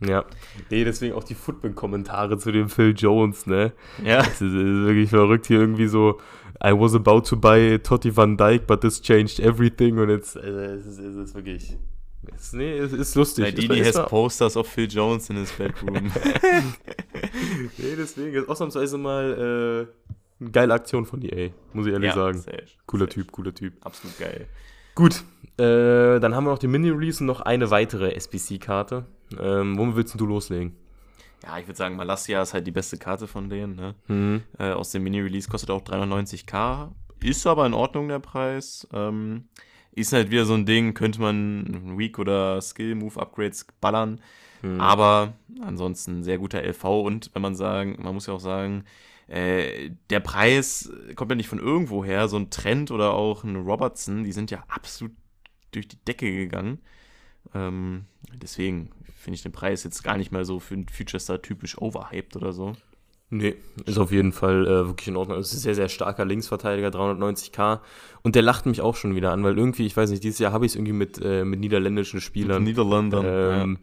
[0.00, 0.24] Ja.
[0.70, 3.72] Nee, deswegen auch die Football-Kommentare zu dem Phil Jones, ne?
[4.04, 4.18] Ja.
[4.18, 6.20] Das ist, ist wirklich verrückt hier irgendwie so.
[6.64, 9.98] I was about to buy Totti Van Dyke, but this changed everything.
[9.98, 11.76] Und jetzt, also, es ist, es ist wirklich.
[12.36, 13.58] Es, nee, es ist lustig.
[13.58, 16.12] Ist- has posters of Phil Jones in his bedroom.
[17.78, 19.88] Nee, deswegen ist ausnahmsweise mal
[20.40, 22.38] äh, eine geile Aktion von EA, muss ich ehrlich sagen.
[22.38, 23.74] Sehr, Cooler sehr, Typ, cooler Typ.
[23.84, 24.46] Absolut geil.
[24.98, 25.22] Gut,
[25.58, 29.06] äh, dann haben wir noch die Mini-Release und noch eine weitere SBC-Karte.
[29.38, 30.74] Ähm, womit willst du loslegen?
[31.44, 33.76] Ja, ich würde sagen, Malassia ist halt die beste Karte von denen.
[33.76, 33.94] Ne?
[34.08, 34.42] Mhm.
[34.58, 36.88] Äh, aus dem Mini-Release kostet auch 390k.
[37.22, 38.88] Ist aber in Ordnung der Preis.
[38.92, 39.44] Ähm,
[39.92, 44.20] ist halt wieder so ein Ding, könnte man Weak- oder Skill-Move-Upgrades ballern.
[44.62, 44.80] Mhm.
[44.80, 48.82] Aber ansonsten sehr guter LV und wenn man sagen, man muss ja auch sagen,
[49.28, 52.28] äh, der Preis kommt ja nicht von irgendwo her.
[52.28, 55.14] So ein Trend oder auch ein Robertson, die sind ja absolut
[55.72, 56.78] durch die Decke gegangen.
[57.54, 61.42] Ähm, deswegen finde ich den Preis jetzt gar nicht mal so für einen Future Star
[61.42, 62.72] typisch overhyped oder so.
[63.30, 65.38] Nee, ist auf jeden Fall äh, wirklich in Ordnung.
[65.38, 67.80] Es ist ein sehr, sehr starker Linksverteidiger, 390k.
[68.22, 70.52] Und der lacht mich auch schon wieder an, weil irgendwie, ich weiß nicht, dieses Jahr
[70.52, 72.62] habe ich es irgendwie mit, äh, mit niederländischen Spielern.
[72.62, 73.26] Niederländern.
[73.28, 73.78] Ähm,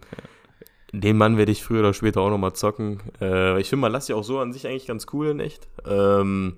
[1.02, 3.02] Den Mann werde ich früher oder später auch nochmal zocken.
[3.22, 5.68] Äh, ich finde, man lässt ja auch so an sich eigentlich ganz cool in echt.
[5.86, 6.58] Ähm,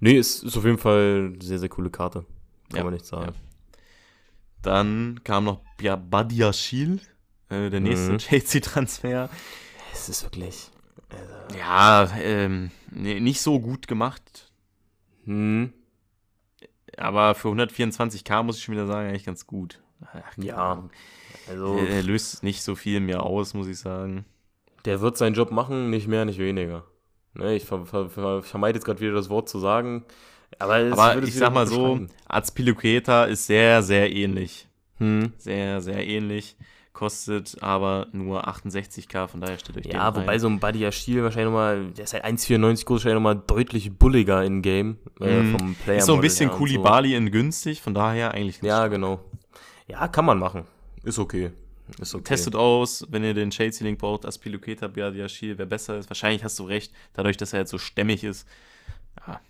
[0.00, 2.24] nee, ist, ist auf jeden Fall eine sehr, sehr coole Karte.
[2.70, 3.34] Kann Ja, man nicht sagen.
[4.62, 7.00] Dann kam noch ja, Badiashil,
[7.48, 8.18] äh, der nächste Mhm.
[8.18, 9.30] Chelsea-Transfer.
[9.92, 10.70] Es ist wirklich.
[11.10, 14.50] Also, Ja, ähm, nee, nicht so gut gemacht.
[15.24, 15.72] hm,
[16.96, 19.80] Aber für 124k muss ich schon wieder sagen, eigentlich ganz gut.
[20.02, 20.90] Ach, Ja, Ahnung.
[21.48, 24.24] Also Er, er löst nicht so viel mehr aus, muss ich sagen.
[24.84, 26.84] der wird seinen Job machen, nicht mehr, nicht weniger.
[27.34, 30.04] Ne, ich ver ver ver vermeide jetzt gerade wieder das Wort zu sagen.
[30.58, 32.00] Aber, es Aber ich sag mal so.
[32.26, 34.66] Azpilicueta ist sehr, sehr ähnlich.
[34.96, 35.32] Hm.
[35.36, 36.56] Sehr, sehr ähnlich.
[36.94, 41.46] Kostet aber nur 68k, von daher stellt euch Ja, wobei so ein Buddy Ashil wahrscheinlich
[41.52, 45.56] nochmal, der ist halt 1,94 groß, wahrscheinlich nochmal deutlich bulliger in Game äh, Mhm.
[45.58, 45.98] vom Player.
[45.98, 46.58] Ist so ein bisschen und so.
[46.58, 49.20] Kulibali in günstig, von daher eigentlich nicht Ja, genau.
[49.86, 50.64] Ja, kann man machen.
[51.08, 51.52] Ist okay.
[52.00, 52.24] Ist okay.
[52.24, 56.10] Testet aus, wenn ihr den Chelsea-Link braucht, Aspiluketa, Biadiashil, wer besser ist.
[56.10, 58.46] Wahrscheinlich hast du recht, dadurch, dass er jetzt so stämmig ist.
[59.26, 59.40] Ja,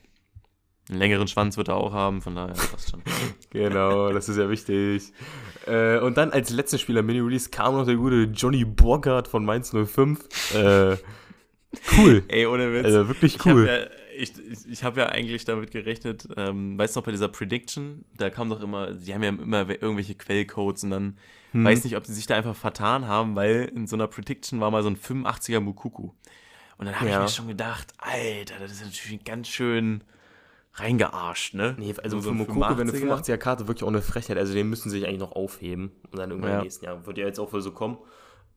[0.88, 3.02] einen längeren Schwanz wird er auch haben, von daher passt schon.
[3.50, 5.12] Genau, das ist ja wichtig.
[5.66, 9.70] Äh, und dann als letzter Spieler Mini-Release kam noch der gute Johnny Borgard von Mainz
[9.72, 10.54] 05.
[10.54, 10.96] Äh,
[11.98, 12.22] cool.
[12.28, 12.84] Ey, ohne Witz.
[12.84, 13.68] Also wirklich Ich cool.
[13.68, 13.86] habe ja,
[14.16, 18.04] ich, ich, ich hab ja eigentlich damit gerechnet, ähm, weißt du noch, bei dieser Prediction,
[18.16, 21.18] da kam doch immer, die haben ja immer irgendwelche Quellcodes und dann
[21.52, 21.64] Hm.
[21.64, 24.70] weiß nicht, ob die sich da einfach vertan haben, weil in so einer Prediction war
[24.70, 26.10] mal so ein 85er Mukuku.
[26.76, 27.16] Und dann habe Ja.
[27.16, 30.04] ich mir schon gedacht, Alter, das ist natürlich ganz schön
[30.74, 31.74] reingearscht, ne?
[31.78, 33.34] Nee, also So für Mokoko wäre eine 85er.
[33.34, 34.36] 85er-Karte wirklich auch eine Frechheit.
[34.38, 35.90] Also den müssen sie sich eigentlich noch aufheben.
[36.10, 36.56] Und dann irgendwann Ja.
[36.58, 37.98] im nächsten Jahr wird ja jetzt auch wohl so kommen.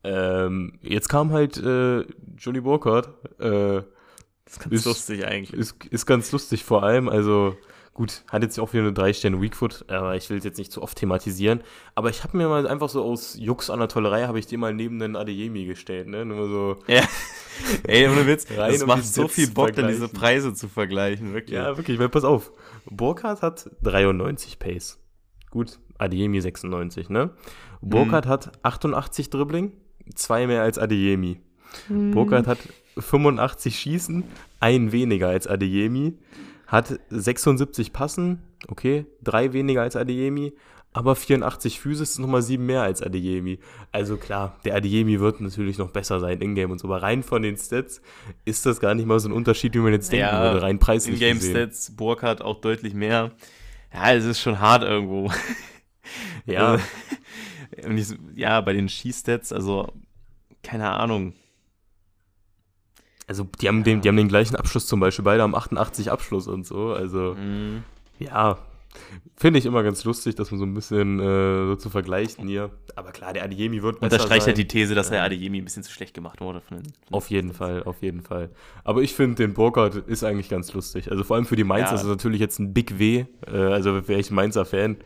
[0.04, 2.04] Ähm, jetzt kam halt äh,
[2.36, 3.08] Johnny Burkhardt.
[3.40, 3.82] Äh,
[4.44, 5.52] Das ist ganz Ist- lustig eigentlich.
[5.58, 7.56] Ist, ist ganz lustig, vor allem, also
[7.94, 10.72] gut, hat jetzt auch wieder eine 3 Sterne Weakfoot, aber ich will es jetzt nicht
[10.72, 11.62] zu oft thematisieren.
[11.94, 14.60] Aber ich habe mir mal einfach so aus Jux an der Tollerei, habe ich den
[14.60, 16.24] mal neben den Adeyemi gestellt, ne?
[16.24, 17.02] Nur so, ja.
[17.86, 20.08] Ey, ohne Witz, Rein, das um macht so viel Bock, dann diese.
[20.08, 21.56] Preise zu vergleichen, wirklich.
[21.56, 22.50] ja, wirklich, weil pass auf,
[22.86, 24.98] Burkhardt hat 93 Pace.
[25.50, 27.30] Gut, Adeyemi 96, ne?
[27.82, 29.72] Burkhardt hat 88 Dribbling,
[30.14, 31.40] zwei mehr als Adeyemi.
[31.88, 32.58] Burkhardt hat
[32.96, 34.24] 85 Schießen,
[34.60, 36.18] ein weniger als Adeyemi,
[36.72, 40.54] hat 76 Passen, okay, drei weniger als Adeyemi,
[40.94, 43.58] aber 84 Physis ist nochmal sieben mehr als Adeyemi.
[43.92, 47.42] Also klar, der Adeyemi wird natürlich noch besser sein, Ingame und so, aber rein von
[47.42, 48.00] den Stats
[48.46, 50.78] ist das gar nicht mal so ein Unterschied, wie man jetzt denken Ja, würde, rein
[50.78, 51.56] preislich In Game gesehen.
[51.56, 53.32] Stats, Burkhardt auch deutlich mehr.
[53.92, 55.30] Ja, es ist schon hart irgendwo.
[56.46, 56.78] Ja,
[58.34, 59.92] ja, bei den Schießstats, also,
[60.62, 61.34] keine Ahnung.
[63.32, 66.46] Also die haben, den, die haben den gleichen Abschluss zum Beispiel, beide haben 88 Abschluss
[66.48, 67.82] und so, also Mhm.
[68.18, 68.58] ja,
[69.36, 72.70] finde ich immer ganz lustig, dass man so ein bisschen äh, so zu vergleichen hier.
[72.94, 75.24] Aber klar, der Adeyemi wird besser Unterstreicht ja die These, dass der Ja.
[75.24, 76.60] Adeyemi ein bisschen zu schlecht gemacht wurde.
[76.60, 78.50] Von den, von Auf jeden Fall, auf jeden Fall.
[78.84, 81.10] Aber ich finde, den Burkhardt ist eigentlich ganz lustig.
[81.10, 81.94] Also vor allem für die Mainzer Ja.
[81.94, 83.24] ist es natürlich jetzt ein Big W.
[83.46, 84.98] Äh, also wäre ich ein Mainzer Fan,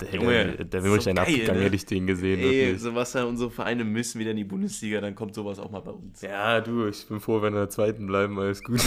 [0.00, 1.64] der, Junge, der, der wäre so wirklich ein geil, ne?
[1.64, 2.40] hätte ich den gesehen.
[2.40, 2.82] Ey, wirklich.
[2.82, 6.20] Sebastian, unsere Vereine müssen wieder in die Bundesliga, dann kommt sowas auch mal bei uns.
[6.20, 8.80] Ja, du, ich bin froh, wenn wir in der zweiten bleiben, alles gut.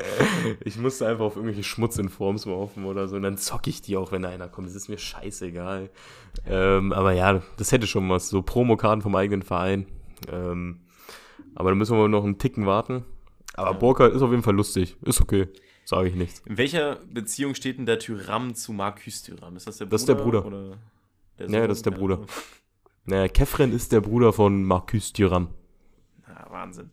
[0.64, 3.68] ich musste einfach auf irgendwelche Schmutz in Forms mal hoffen oder so und dann zocke
[3.68, 4.68] ich die auch, wenn da einer kommt.
[4.68, 5.90] Das ist mir scheißegal.
[6.46, 8.28] Ähm, aber ja, das hätte schon was.
[8.28, 9.86] So Promokarten vom eigenen Verein.
[10.30, 10.80] Ähm,
[11.54, 13.04] aber da müssen wir noch einen Ticken warten.
[13.54, 13.76] Aber Ja.
[13.76, 14.96] Burkhardt ist auf jeden Fall lustig.
[15.02, 15.48] Ist okay.
[15.84, 16.42] Sage ich nichts.
[16.46, 19.56] In welcher Beziehung steht denn der Tyram zu Marcus Tyram?
[19.56, 19.90] Ist das der Bruder?
[19.96, 20.44] Das ist der Bruder.
[20.46, 20.78] Oder
[21.38, 21.68] der Ja, Sohn?
[21.68, 21.98] das ist der Ja.
[21.98, 22.26] Bruder.
[23.06, 25.48] Naja, Kefren ist der Bruder von Marcus Thuram.
[26.28, 26.90] Ja, Wahnsinn.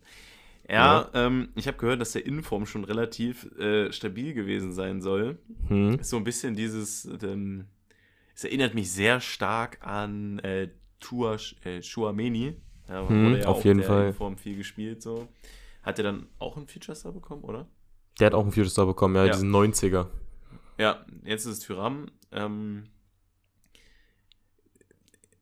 [0.68, 5.38] Ja, Ähm, ich habe gehört, dass der Innenform schon relativ äh, stabil gewesen sein soll.
[5.68, 5.98] Hm.
[6.00, 7.66] Ist so ein bisschen dieses, ähm,
[8.34, 10.68] es erinnert mich sehr stark an äh,
[10.98, 12.56] Tua äh, Chouameni.
[12.88, 14.02] Ja, Hm, ja auf jeden der Fall.
[14.04, 15.28] Innenform viel gespielt so.
[15.82, 17.66] Hat er dann auch einen Feature Star bekommen, oder?
[18.18, 19.32] Der hat auch einen viertes Star bekommen, ja, Ja.
[19.32, 20.08] diesen 90er.
[20.78, 22.06] Ja, jetzt ist es Tyram.
[22.32, 22.84] Ähm,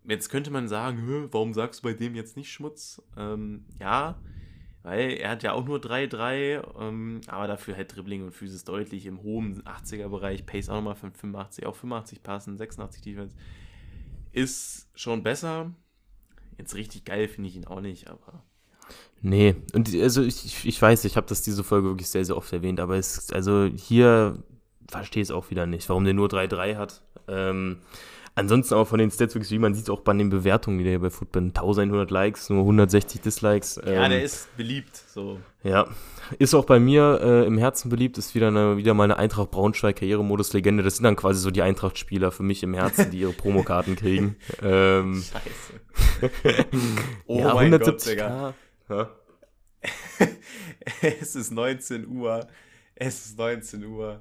[0.05, 3.03] jetzt könnte man sagen, "Hä, warum sagst du bei dem jetzt nicht Schmutz?
[3.17, 4.21] Ähm, ja,
[4.83, 9.07] weil er hat ja auch nur 3-3, ähm, aber dafür halt Dribbling und Physis deutlich
[9.07, 10.47] im hohen 80er-Bereich.
[10.47, 13.35] Pace auch nochmal von 85, auch 85 passen, 86 Defense.
[14.33, 15.73] Ist schon besser.
[16.59, 18.43] Jetzt richtig geil finde ich ihn auch nicht, aber
[19.23, 22.53] Nee, und also ich, ich- weiß, ich habe das diese Folge wirklich sehr, sehr oft
[22.53, 24.39] erwähnt, aber es, also hier
[24.89, 27.03] verstehe ich es auch wieder nicht, warum der nur 3-3 hat.
[27.27, 27.79] Ähm,
[28.37, 30.93] ansonsten aber von den Stats wirklich, wie man sieht, auch bei den Bewertungen, die der
[30.93, 33.81] hier bei Football 1100 Likes, nur 160 Dislikes.
[33.85, 34.95] ja, ähm, der ist beliebt.
[35.09, 35.41] So.
[35.65, 35.89] Ja,
[36.39, 39.51] ist auch bei mir äh, im Herzen beliebt, ist wieder, eine, wieder mal eine Eintracht
[39.51, 40.85] Braunschweig Karrieremodus-Legende.
[40.85, 44.37] Das sind dann quasi so die Eintracht-Spieler für mich im Herzen, die ihre Promokarten kriegen.
[44.63, 46.67] ähm, Scheiße.
[47.27, 48.55] Oh ja, mein Gott, 170 Digga.
[51.03, 52.47] Es ist 19 Uhr.
[52.95, 54.21] Es ist 19 Uhr.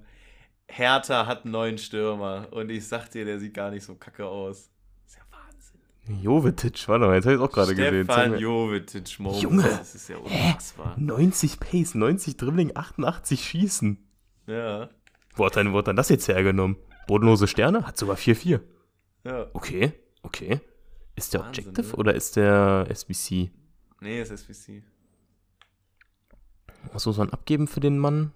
[0.68, 2.48] Hertha hat einen neuen Stürmer.
[2.52, 4.70] Und ich sag dir, der sieht gar nicht so kacke aus.
[5.04, 6.24] Das ist ja Wahnsinn.
[6.24, 8.06] Jovetic, warte mal, jetzt habe ich auch gerade gesehen.
[8.06, 8.40] Stefan.
[8.40, 9.44] Jovetic, Moment.
[9.44, 9.64] Junge.
[9.64, 10.96] Das ist ja unfassbar.
[10.98, 13.98] 90 Pace, 90 Dribbling, 88 Schießen.
[14.48, 14.90] Ja.
[15.36, 16.78] Wo hat, denn, wo hat denn das jetzt hergenommen?
[17.08, 17.86] Bodenlose Sterne?
[17.86, 18.60] Hat sogar 4-4.
[19.24, 19.48] Ja.
[19.54, 19.94] Okay,
[20.24, 20.60] okay.
[21.16, 21.96] Ist der Wahnsinn, Objective ne?
[21.96, 23.52] oder ist der SBC?
[24.02, 24.84] Nee, ist SVC.
[26.94, 28.32] Was muss man abgeben für den Mann?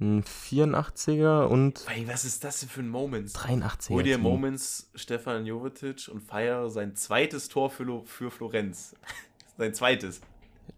[0.00, 3.36] Ein 84er und Ey, was ist das denn für ein Moments?
[3.36, 3.88] 83er.
[3.90, 4.16] Hol dir.
[4.16, 8.94] Moments Stefan Jovetic und feiere sein zweites Tor für, Lo- für Florenz.
[9.58, 10.22] sein zweites.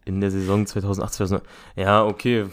[0.03, 1.47] In der Saison 2008, 2009.
[1.77, 2.47] Ja, okay.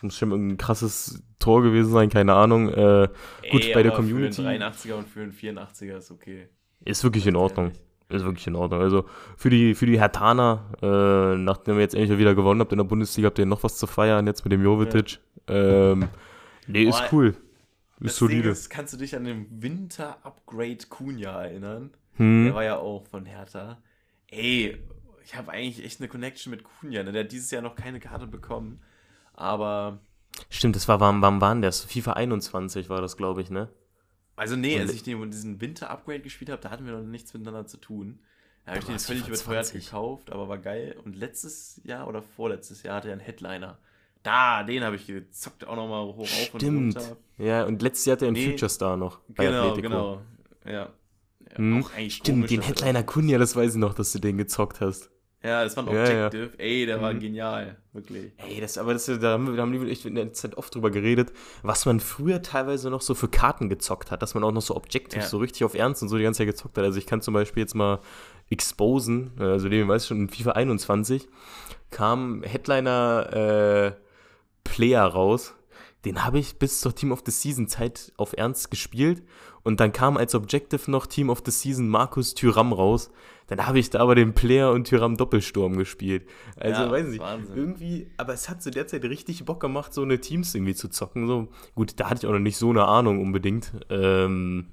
[0.00, 2.68] Muss schon irgendein krasses Tor gewesen sein, keine Ahnung.
[2.68, 3.08] Äh,
[3.52, 6.48] Gut, Ey, bei der Community- Für einen 83er und für einen 84er ist okay.
[6.84, 7.72] ist wirklich in Ordnung.
[8.10, 8.80] Ist wirklich in Ordnung.
[8.80, 9.04] Also
[9.36, 12.84] für die, für die Hertaner, äh, nachdem ihr jetzt endlich wieder gewonnen habt in der
[12.84, 15.18] Bundesliga, habt ihr noch was zu feiern jetzt mit dem Jovetic.
[15.46, 16.08] Ähm,
[16.66, 17.36] nee, ist Boah, cool.
[18.00, 18.48] Ist solide.
[18.48, 21.90] Ist, kannst du dich an den Winter-Upgrade Kunja erinnern?
[22.16, 22.46] hm.
[22.46, 23.82] Der war ja auch von Hertha.
[24.28, 24.78] Ey,
[25.24, 27.02] ich habe eigentlich echt eine Connection mit Kunja.
[27.02, 27.12] Ne?
[27.12, 28.80] Der hat dieses Jahr noch keine Karte bekommen.
[29.34, 30.00] Aber,
[30.48, 31.84] Stimmt, das war, wann, wann waren das?
[31.84, 33.68] FIFA 21 war das, glaube ich, ne?
[34.38, 37.66] Also nee, als ich den, diesen Winter-Upgrade gespielt habe, da hatten wir noch nichts miteinander
[37.66, 38.20] zu tun.
[38.64, 39.84] Da habe ich den völlig überteuert 20.
[39.84, 40.96] gekauft, aber war geil.
[41.04, 43.78] Und letztes Jahr oder vorletztes Jahr hatte er einen Headliner.
[44.22, 46.64] Da, den habe ich gezockt, auch nochmal hoch auf Stimmt.
[46.64, 47.16] und runter.
[47.38, 48.50] Ja, und letztes Jahr hatte er einen Nee.
[48.50, 49.20] Future Star noch.
[49.28, 49.88] bei Genau, Atletico.
[49.88, 50.20] genau.
[50.66, 50.72] Ja.
[50.72, 51.84] ja Hm.
[52.10, 55.10] Stimmt, den er- Headliner Kunja, das weiß ich noch, dass du den gezockt hast.
[55.42, 56.26] Ja, das war ein Ja, ja.
[56.26, 56.58] Objective.
[56.58, 57.20] Ey, der war Mhm.
[57.20, 57.76] genial.
[57.92, 58.32] Wirklich.
[58.38, 60.74] Ey, das, aber das, da haben wir, da haben wir echt in der Zeit oft
[60.74, 61.32] drüber geredet,
[61.62, 64.74] was man früher teilweise noch so für Karten gezockt hat, dass man auch noch so
[64.74, 65.30] Objectives Ja.
[65.30, 66.84] so richtig auf Ernst und so die ganze Zeit gezockt hat.
[66.84, 68.00] Also ich kann zum Beispiel jetzt mal
[68.50, 71.28] exposen, also den weiß ich schon in FIFA 21
[71.90, 74.00] kam Headliner äh,
[74.64, 75.54] Player raus.
[76.04, 79.22] Den habe ich bis zur Team of the Season Zeit auf Ernst gespielt
[79.68, 83.10] und dann kam als Objective noch Team of the Season Markus Thüram raus.
[83.48, 86.26] Dann habe ich da aber den Player und Thüram Doppelsturm gespielt.
[86.56, 87.56] Also, Ja, weiß Wahnsinn.
[87.56, 90.88] irgendwie, aber es hat zu der Zeit richtig Bock gemacht, so eine Teams irgendwie zu
[90.88, 91.26] zocken.
[91.26, 91.48] So.
[91.74, 93.72] Gut, da hatte ich auch noch nicht so eine Ahnung unbedingt.
[93.90, 94.68] Ähm,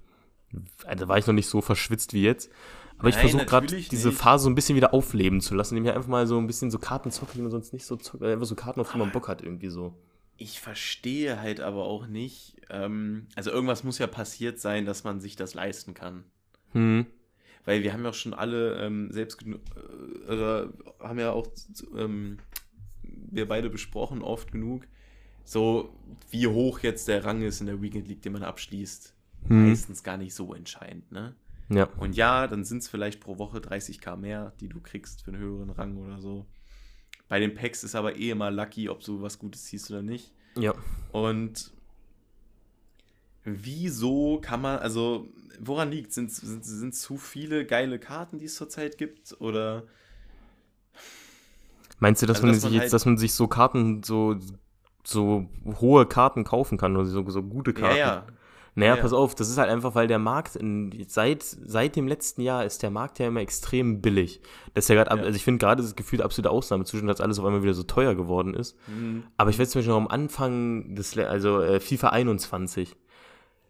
[0.98, 2.50] da war ich noch nicht so verschwitzt wie jetzt.
[2.98, 4.18] Aber ich versuche gerade diese nicht.
[4.18, 6.72] Phase so ein bisschen wieder aufleben zu lassen, indem ich einfach mal so ein bisschen
[6.72, 8.24] so Karten zocke, die man sonst nicht so zockt.
[8.24, 9.94] Einfach so Karten, auf die man Bock hat, irgendwie so.
[10.38, 12.58] Ich verstehe halt aber auch nicht.
[12.70, 16.26] Ähm, also irgendwas muss ja passiert sein, dass man sich das leisten kann.
[16.72, 17.06] Hm.
[17.64, 21.48] Weil wir haben ja auch schon alle ähm, selbst äh, oder haben ja auch
[21.98, 22.38] ähm,
[23.04, 24.88] wir beide besprochen oft genug,
[25.44, 25.94] so
[26.30, 29.14] wie hoch jetzt der Rang ist in der Weekend League, den man abschließt.
[29.48, 29.70] Hm.
[29.70, 31.36] Meistens gar nicht so entscheidend, ne?
[31.70, 31.90] Ja.
[31.98, 35.42] Und ja, dann sind es vielleicht pro Woche 30k mehr, die du kriegst für einen
[35.42, 36.46] höheren Rang oder so.
[37.28, 40.32] Bei den Packs ist aber eh immer lucky, ob du was Gutes siehst oder nicht.
[40.58, 40.74] Ja.
[41.12, 41.72] Und
[43.44, 45.28] wieso kann man, also
[45.60, 49.36] woran liegt Sind sind, sind zu viele geile Karten, die es zurzeit gibt?
[49.40, 49.84] Oder
[52.00, 54.04] Meinst du, dass, Also, man dass sich man jetzt, halt- dass man sich so Karten,
[54.04, 54.36] so,
[55.04, 55.50] so
[55.80, 57.98] hohe Karten kaufen kann oder so, so gute Karten?
[57.98, 58.28] ja, ja.
[58.78, 59.02] Naja, Ja.
[59.02, 62.66] pass auf, das ist halt einfach, weil der Markt, in, seit, seit dem letzten Jahr
[62.66, 64.42] ist der Markt ja immer extrem billig.
[64.74, 65.24] Das ist ja gerade, Ja.
[65.24, 68.16] also ich finde gerade das Gefühl absolute Ausnahmezustand, dass alles auf einmal wieder so teuer
[68.16, 68.78] geworden ist.
[68.88, 69.24] Hm.
[69.38, 72.96] Aber ich weiß zum Beispiel noch am Anfang des, also äh, FIFA 21,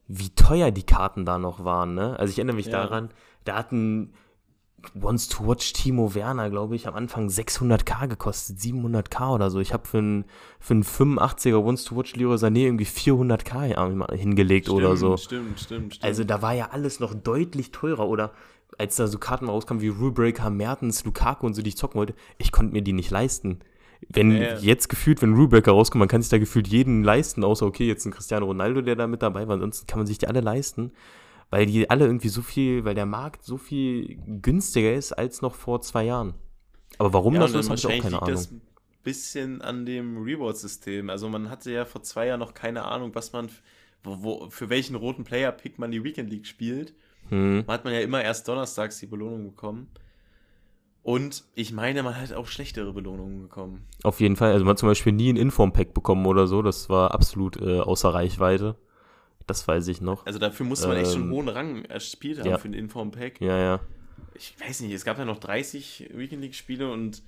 [0.08, 2.18] wie teuer die Karten da noch waren, ne?
[2.20, 2.72] Also ich erinnere mich Ja.
[2.84, 3.10] daran,
[3.44, 4.14] da hatten
[4.94, 9.60] Wants to Watch Timo Werner, glaube ich, am Anfang 600k gekostet, 700k oder so.
[9.60, 10.26] Ich habe für einen
[10.60, 15.18] für einen 85er Wants to Watch Leroy Sané irgendwie 400k hingelegt oder so.
[15.18, 16.04] Stimmt, stimmt, stimmt.
[16.04, 18.32] Also da war ja alles noch deutlich teurer oder
[18.78, 22.14] als da so Karten rauskamen wie Rulebreaker, Mertens, Lukaku und so, die ich zocken wollte,
[22.38, 23.60] ich konnte mir die nicht leisten.
[24.10, 24.58] Wenn ja.
[24.58, 28.06] jetzt gefühlt, wenn Rulebreaker rauskommt, man kann sich da gefühlt jeden leisten, außer okay, jetzt
[28.06, 30.92] ein Cristiano Ronaldo, der da mit dabei war, ansonsten kann man sich die alle leisten,
[31.56, 35.56] weil die alle irgendwie so viel, weil der Markt so viel günstiger ist als noch
[35.56, 36.34] vor zwei Jahren.
[36.98, 38.36] Aber warum ja, das ist, habe ich auch keine liegt Ahnung.
[38.36, 38.62] das ein
[39.04, 41.10] bisschen an dem Reward-System.
[41.10, 43.48] Also man hatte ja vor zwei Jahren noch keine Ahnung, was man,
[44.04, 46.94] wo, wo, für welchen roten Player-Pick man die Weekend League spielt.
[47.30, 47.64] Hm.
[47.66, 49.88] Man hat man ja immer erst donnerstags die Belohnung bekommen.
[51.04, 53.86] Und ich meine, man hat auch schlechtere Belohnungen bekommen.
[54.04, 54.52] Auf jeden Fall.
[54.52, 56.62] Also man hat zum Beispiel nie ein Inform-Pack bekommen oder so.
[56.62, 58.76] Das war absolut äh, außer Reichweite.
[59.48, 60.26] Das weiß ich noch.
[60.26, 62.58] Also dafür musste man echt schon einen Ähm, hohen Rang erspielt haben ja.
[62.58, 63.42] für den Inform-Pack.
[63.42, 63.80] Ja, ja.
[64.34, 67.22] Ich weiß nicht, es gab ja noch 30 Weekend League-Spiele und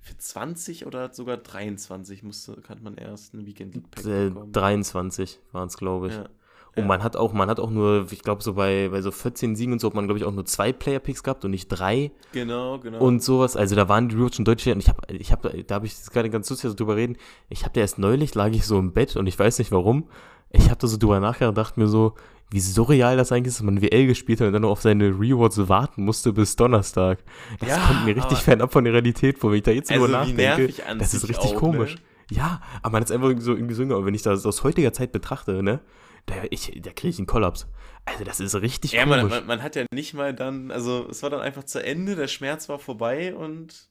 [0.00, 4.52] für 20 oder sogar 23 musste, kann man erst einen Weekend League-Pack Äh, bekommen.
[4.52, 6.14] 23 waren es, glaube ich.
[6.14, 6.28] Ja.
[6.76, 9.54] Und man hat auch, man hat auch nur, ich glaube, so bei, bei so 14
[9.54, 12.10] Siegen und so hat man, glaube ich, auch nur zwei Player-Picks gehabt und nicht drei
[12.32, 12.98] Genau, genau.
[12.98, 13.56] und sowas.
[13.56, 14.74] Also da waren die Rewards schon deutlich.
[14.74, 17.16] Und ich habe, ich hab, da habe ich jetzt gerade ganz lustig so drüber reden.
[17.48, 20.08] Ich habe da erst neulich, lag ich so im Bett und ich weiß nicht warum.
[20.50, 22.14] Ich habe da so drüber nachgedacht und dachte mir so,
[22.50, 25.08] wie surreal das eigentlich ist, dass man WL gespielt hat und dann noch auf seine
[25.08, 27.18] Rewards warten musste bis Donnerstag.
[27.60, 30.06] Das Ja, kommt mir richtig fernab von der Realität vor, wenn ich da jetzt Also
[30.06, 30.72] drüber nachdenke.
[30.98, 31.94] das ist richtig auch, komisch.
[31.96, 32.00] ne?
[32.30, 35.12] Ja, aber man ist einfach so, irgendwie so und wenn ich das aus heutiger Zeit
[35.12, 35.80] betrachte, ne,
[36.26, 37.66] da, ich, da kriege ich einen Kollaps.
[38.06, 39.22] Also das ist richtig Ja, komisch.
[39.22, 42.16] man, man, man hat ja nicht mal dann, also es war dann einfach zu Ende,
[42.16, 43.88] der Schmerz war vorbei und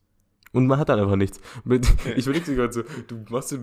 [0.51, 1.39] Und man hat dann einfach nichts.
[2.15, 3.57] Ich überlege dir gerade so, du machst du,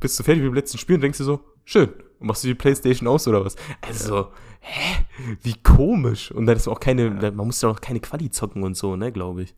[0.00, 1.88] bist du fertig mit dem letzten Spiel und denkst dir so, schön.
[2.18, 3.56] Und machst du die Playstation aus oder was?
[3.82, 5.04] Also, hä?
[5.42, 6.30] Wie komisch.
[6.32, 7.30] Und dann ist auch keine, Ja.
[7.30, 9.54] man muss ja auch keine Quali zocken und so, ne, glaube ich.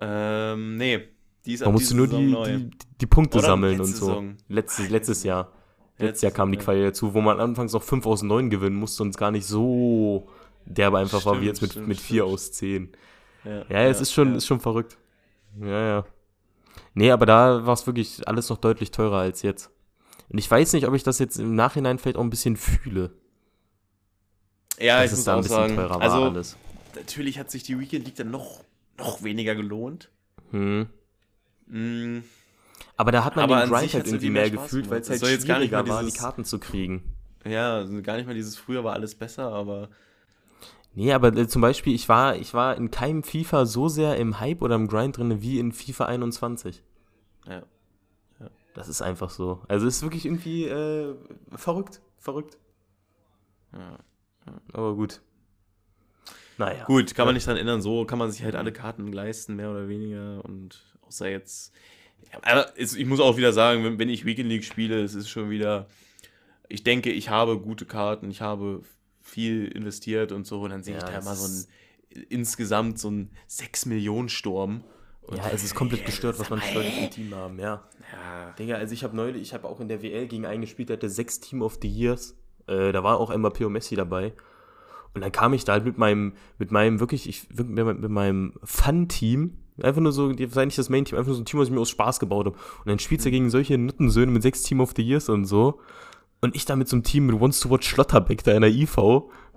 [0.00, 1.00] ähm, nee,
[1.46, 4.06] die ist Man musste nur die, die, die Punkte Oder sammeln und so.
[4.06, 4.36] Saison.
[4.48, 5.52] Letztes, letztes Jahr.
[5.96, 8.76] Letztes Letzte Jahr kam die Quali dazu, wo man anfangs noch 5 aus 9 gewinnen
[8.76, 10.28] musste und es gar nicht so
[10.66, 12.32] derbe einfach war wie Stimmt, jetzt mit, stimmt, mit 4 stimmt.
[12.34, 12.92] aus 10.
[13.44, 14.36] Ja, Ja, es ist schon, ja.
[14.36, 14.96] ist schon verrückt.
[15.60, 16.04] Ja, ja.
[16.94, 19.70] Nee, aber da war es wirklich alles noch deutlich teurer als jetzt.
[20.28, 23.12] Und ich weiß nicht, ob ich das jetzt im Nachhinein vielleicht auch ein bisschen fühle.
[24.80, 26.56] Ja, dass ich es muss da ein bisschen sagen, teurer war also alles.
[26.96, 28.64] natürlich hat sich die Weekend League dann noch,
[28.98, 30.10] noch weniger gelohnt.
[30.50, 30.88] Hm.
[31.66, 32.18] Mm,
[32.96, 35.28] Aber da hat man Aber den Grind halt irgendwie mehr gefühlt, weil es halt Es
[35.30, 37.12] nicht schwieriger mal war, die dieses- Karten zu kriegen.
[37.44, 39.88] ja, also gar nicht mal dieses früher war alles besser, aber
[40.96, 44.38] Nee, aber äh, zum Beispiel, ich war, ich war in keinem FIFA so sehr im
[44.38, 46.82] Hype oder im Grind drin wie in FIFA 21.
[47.48, 47.62] ja.
[48.74, 49.62] Das ist einfach so.
[49.68, 51.14] Also es ist wirklich irgendwie äh,
[51.54, 52.00] verrückt.
[52.18, 52.58] Verrückt.
[53.72, 53.98] ja.
[54.72, 55.20] Aber gut.
[56.58, 56.84] Naja.
[56.84, 57.80] Gut, kann man nicht dran ändern.
[57.82, 60.44] So kann man sich halt alle Karten leisten, mehr oder weniger.
[60.44, 61.72] Und außer jetzt.
[62.42, 65.50] Aber es, ich muss auch wieder sagen, wenn, ich Weekend League spiele, es ist schon
[65.50, 65.86] wieder.
[66.68, 68.82] Ich denke, ich habe gute Karten, ich habe
[69.20, 70.62] viel investiert und so.
[70.62, 71.66] Und dann sehe Ja, ich da immer so ein
[72.28, 74.84] insgesamt so ein 6 Millionen Sturm.
[75.22, 77.82] Und Ja, es ist komplett gestört, was man für im Team haben, ja.
[78.12, 80.90] Ja, Digga, also ich habe neulich, ich habe auch in der WL gegen einen gespielt,
[80.90, 82.36] der hatte sechs Team of the Years.
[82.66, 84.34] Äh, da war auch Mbappé und Messi dabei.
[85.14, 89.58] Und dann kam ich da halt mit meinem, mit meinem wirklich, ich, mit meinem Fun-Team,
[89.82, 91.80] einfach nur so, war nicht das Main-Team, einfach nur so ein Team, was ich mir
[91.80, 92.56] aus Spaß gebaut habe.
[92.56, 95.80] Und dann spielst du gegen solche Nuttensöhne mit sechs Team of the Years und so.
[96.40, 98.70] Und ich da mit so einem Team mit Wants to Watch Schlotterbeck da in der
[98.70, 98.98] IV.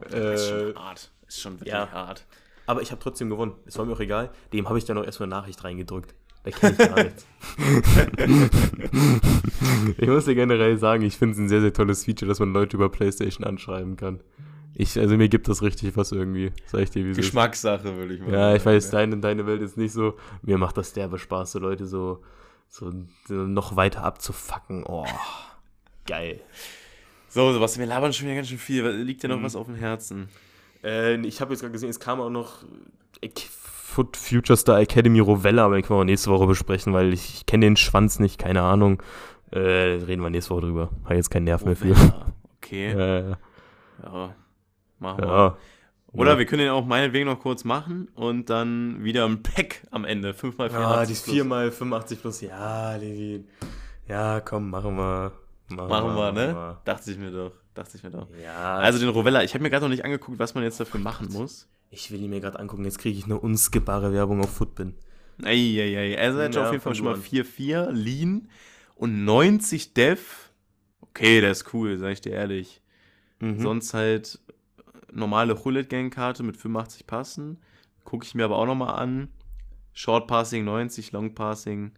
[0.01, 1.11] ist Äh, schon hart.
[1.27, 1.91] Ist schon wirklich ja.
[1.91, 2.25] hart.
[2.65, 3.53] aber ich habe trotzdem gewonnen.
[3.65, 4.31] Es war mir auch egal.
[4.53, 6.15] Dem habe ich dann auch erstmal eine Nachricht reingedrückt.
[6.43, 7.25] Da kenne ich gar nichts.
[9.97, 12.53] ich muss dir generell sagen, ich finde es ein sehr, sehr tolles Feature, dass man
[12.53, 14.21] Leute über PlayStation anschreiben kann.
[14.79, 16.51] Ich, also mir gibt das richtig was irgendwie.
[16.67, 17.13] Sag ich dir, wie.
[17.13, 20.15] Geschmackssache, würde ich mal Ja, ich weiß, deine, deine Welt ist nicht so.
[20.43, 22.21] Mir macht das derbe Spaß, so Leute so,
[22.69, 22.91] so,
[23.27, 24.83] noch weiter abzufacken.
[24.87, 25.07] Oh,
[26.05, 26.41] geil.
[27.29, 28.87] So, Sebastian, wir labern schon wieder ganz schön viel.
[28.87, 29.43] Liegt dir noch Mhm.
[29.43, 30.29] was auf dem Herzen?
[30.83, 32.63] Äh, ich habe jetzt gerade gesehen, es kam auch noch
[33.49, 37.33] Foot Future Star Academy Rovella, aber den können wir auch nächste Woche besprechen, weil ich,
[37.33, 39.01] ich kenne den Schwanz nicht, keine Ahnung.
[39.49, 40.91] Äh, reden wir nächste Woche drüber.
[41.05, 41.95] Habe jetzt keinen Nerv mehr für.
[42.57, 42.91] Okay.
[42.93, 43.35] Äh,
[44.03, 44.35] Ja.
[44.99, 45.27] Machen wir.
[45.27, 45.57] ja.
[46.13, 46.37] Oder Ja.
[46.39, 50.33] wir können den auch meinetwegen noch kurz machen und dann wieder ein Pack am Ende.
[50.33, 52.41] 5 mal 4 Ah, die 4 mal 85 plus.
[52.41, 53.47] Ja, Levin.
[54.07, 55.33] Ja, komm, machen wir.
[55.69, 56.77] Machen wir, ne?
[56.85, 57.51] Dachte ich mir doch.
[57.73, 58.27] Dachte ich mir doch.
[58.41, 60.99] Ja, Also den Rovella, ich habe mir gerade noch nicht angeguckt, was man jetzt dafür
[61.01, 61.67] machen muss.
[61.89, 62.85] ich will ihn mir gerade angucken.
[62.85, 64.95] Jetzt kriege ich eine unskippbare Werbung auf Footbin.
[65.43, 66.17] Eieiei.
[66.17, 67.21] Also er hat Ja, auf jeden Fall schon mal an.
[67.21, 68.49] 4-4, Lean
[68.95, 70.21] und 90 Dev.
[71.01, 72.81] Okay, der ist cool, sag ich dir ehrlich.
[73.39, 73.59] Mhm.
[73.59, 74.39] Sonst halt
[75.17, 77.57] normale Hullet-Gang-Karte mit 85 Passen.
[78.03, 79.29] Gucke ich mir aber auch nochmal an.
[79.93, 81.91] Short Passing 90, Long Passing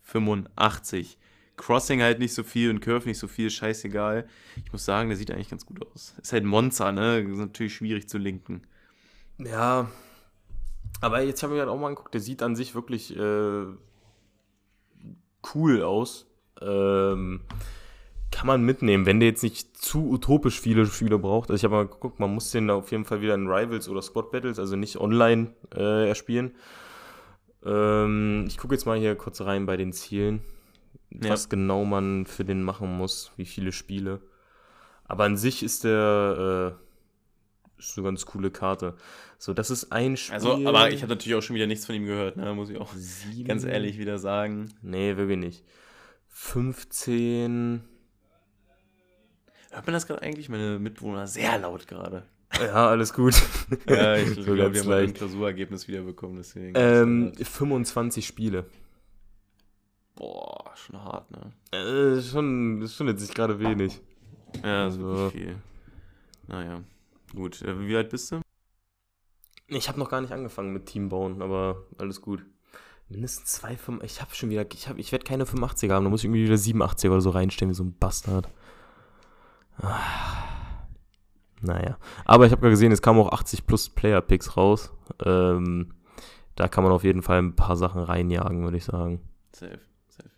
[0.00, 1.18] 85.
[1.56, 4.26] Crossing halt nicht so viel und Curve nicht so viel, scheißegal.
[4.64, 6.14] Ich muss sagen, der sieht eigentlich ganz gut aus.
[6.20, 7.20] Ist halt ein Monster, ne?
[7.20, 8.62] Ist natürlich schwierig zu linken.
[9.38, 9.90] Ja.
[11.00, 13.66] Aber jetzt habe ich halt auch mal angeguckt, der sieht an sich wirklich äh,
[15.54, 16.26] cool aus.
[16.60, 17.42] Ähm,
[18.32, 21.50] kann man mitnehmen, wenn der jetzt nicht zu utopisch viele Spieler braucht.
[21.50, 24.02] Also ich habe mal geguckt, man muss den auf jeden Fall wieder in Rivals oder
[24.02, 26.52] Squad Battles, also nicht online äh, erspielen.
[27.64, 30.40] Ähm, ich gucke jetzt mal hier kurz rein bei den Zielen,
[31.10, 31.30] Ja.
[31.30, 34.20] was genau man für den machen muss, wie viele Spiele.
[35.04, 38.94] Aber an sich ist der äh, ist eine ganz coole Karte.
[39.38, 40.34] So, das ist ein Spiel.
[40.34, 42.54] Also, aber ich habe natürlich auch schon wieder nichts von ihm gehört, ne?
[42.54, 44.72] Muss ich auch sieben, ganz ehrlich wieder sagen.
[44.82, 45.64] Nee, wirklich nicht.
[46.28, 47.82] 15.
[49.72, 50.48] Hört man das gerade eigentlich?
[50.48, 52.24] Meine Mitbewohner sehr laut gerade.
[52.60, 53.34] Ja, alles gut.
[53.88, 55.14] Ja, ich So glaube, wir haben ein.
[55.14, 56.74] Klausurergebnis wiederbekommen, deswegen.
[56.76, 58.66] Ähm, 25 Spiele.
[60.14, 61.52] Boah, schon hart, ne?
[61.72, 64.00] Äh, schon, schon jetzt nicht gerade wenig.
[64.62, 65.56] Ja, ist Also- viel.
[66.48, 66.82] Naja,
[67.34, 67.62] gut.
[67.62, 68.40] Äh, Wie alt bist du?
[69.68, 72.44] Ich habe noch gar nicht angefangen mit Teambauen, aber alles gut.
[73.08, 76.10] Mindestens zwei, fünf, ich habe schon wieder, ich, hab, ich werde keine 85er haben, da
[76.10, 78.48] muss ich irgendwie wieder 87er oder so reinstellen, wie so ein Bastard.
[79.82, 80.88] Ah.
[81.60, 84.92] Naja, aber ich habe gerade gesehen, es kamen auch 80 plus Player-Picks raus.
[85.24, 85.94] Ähm,
[86.56, 89.20] da kann man auf jeden Fall ein paar Sachen reinjagen, würde ich sagen.
[89.52, 89.78] Safe,
[90.08, 90.30] safe.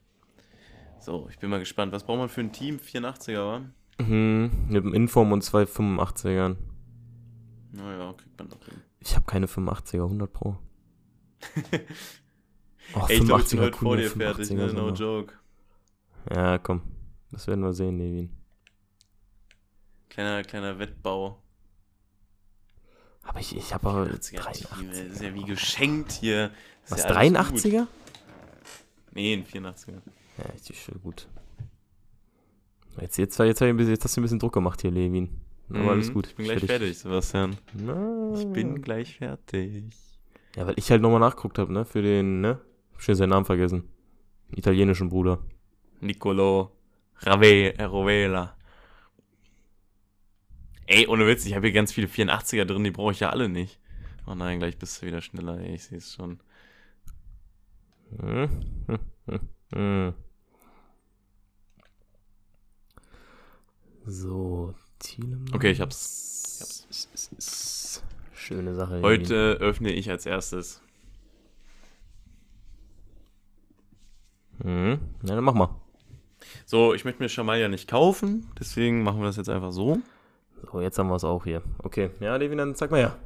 [1.00, 1.92] So, ich bin mal gespannt.
[1.92, 2.76] Was braucht man für ein Team?
[2.76, 3.60] 84er, wa?
[4.04, 6.56] Mhm, mit einem Inform und zwei 85ern.
[7.72, 8.82] Naja, kriegt man doch hin.
[9.00, 10.56] Ich habe keine 85er, 100 Pro.
[12.94, 14.72] Oh, Ey, ich glaube, ich bin 85er, heute vor dir fertig, 85er ne?
[14.74, 15.32] No joke.
[16.30, 16.82] Ja, komm.
[17.30, 18.30] Das werden wir sehen, Levin.
[20.14, 21.42] Kleiner, kleiner Wettbau.
[23.24, 24.66] Aber ich, ich habe aber 80er Team, 83.
[24.80, 26.50] ey, Das ist ja wie geschenkt hier.
[26.84, 27.56] Ist Was, ja alles gut.
[27.64, 27.86] 83er?
[29.12, 29.92] Nee, ein 84er.
[30.38, 31.26] Ja, richtig schön gut.
[33.00, 35.40] Jetzt, jetzt, jetzt, jetzt, jetzt hast du ein bisschen Druck gemacht hier, Levin.
[35.70, 36.26] Aber alles Mhm, gut.
[36.28, 37.56] Ich bin gleich dich- fertig, Sebastian.
[37.72, 39.84] Na, Ich bin gleich fertig.
[40.54, 41.84] Ja, weil ich halt nochmal nachgeguckt habe, ne?
[41.84, 42.60] Für den, ne?
[42.92, 43.88] Hab schon seinen Namen vergessen.
[44.54, 45.42] Italienischen Bruder.
[46.00, 46.70] Nicolo
[47.22, 48.53] Rave, Rovela.
[50.86, 53.48] Ey, ohne Witz, ich habe hier ganz viele 84er drin, die brauche ich ja alle
[53.48, 53.78] nicht.
[54.26, 56.40] Oh nein, gleich bist du wieder schneller, ey, ich sehe es schon.
[58.20, 58.48] Hm?
[58.86, 59.40] Hm, hm,
[59.74, 60.14] hm.
[64.06, 65.54] So, Thielemann.
[65.54, 66.86] Okay, ich hab's.
[66.90, 68.02] Ich hab's.
[68.34, 69.00] Schöne Sache.
[69.00, 70.82] Heute öffne ich als erstes.
[74.62, 75.00] Mhm.
[75.22, 75.80] Ja, dann mach mal.
[76.66, 80.02] So, ich möchte mir Schamalia nicht kaufen, deswegen machen wir das jetzt einfach so.
[80.70, 81.62] So, jetzt haben wir es auch hier.
[81.78, 83.18] Okay, ja, Levin, dann zeig mal her.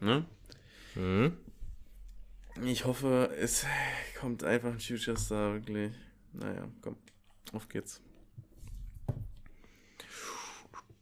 [0.00, 0.24] Ne?
[0.94, 1.36] Mhm.
[2.64, 3.66] Ich hoffe, es
[4.20, 5.92] kommt einfach ein Future Star, wirklich.
[6.32, 6.96] Naja, komm.
[7.52, 8.00] Auf geht's.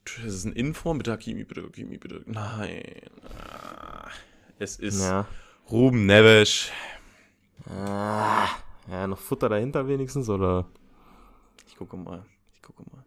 [0.04, 0.98] Das ist ein Inform.
[0.98, 2.22] Bitte Hakimi, bitte Hakimi, bitte.
[2.26, 2.82] Nein.
[3.38, 4.08] Ah,
[4.58, 5.26] Es ist Ja.
[5.70, 6.70] Ruben Neves.
[7.68, 8.48] Ah,
[8.88, 10.66] ja, noch Futter dahinter wenigstens, oder?
[11.66, 12.24] Ich gucke mal.
[12.54, 13.04] Ich gucke mal.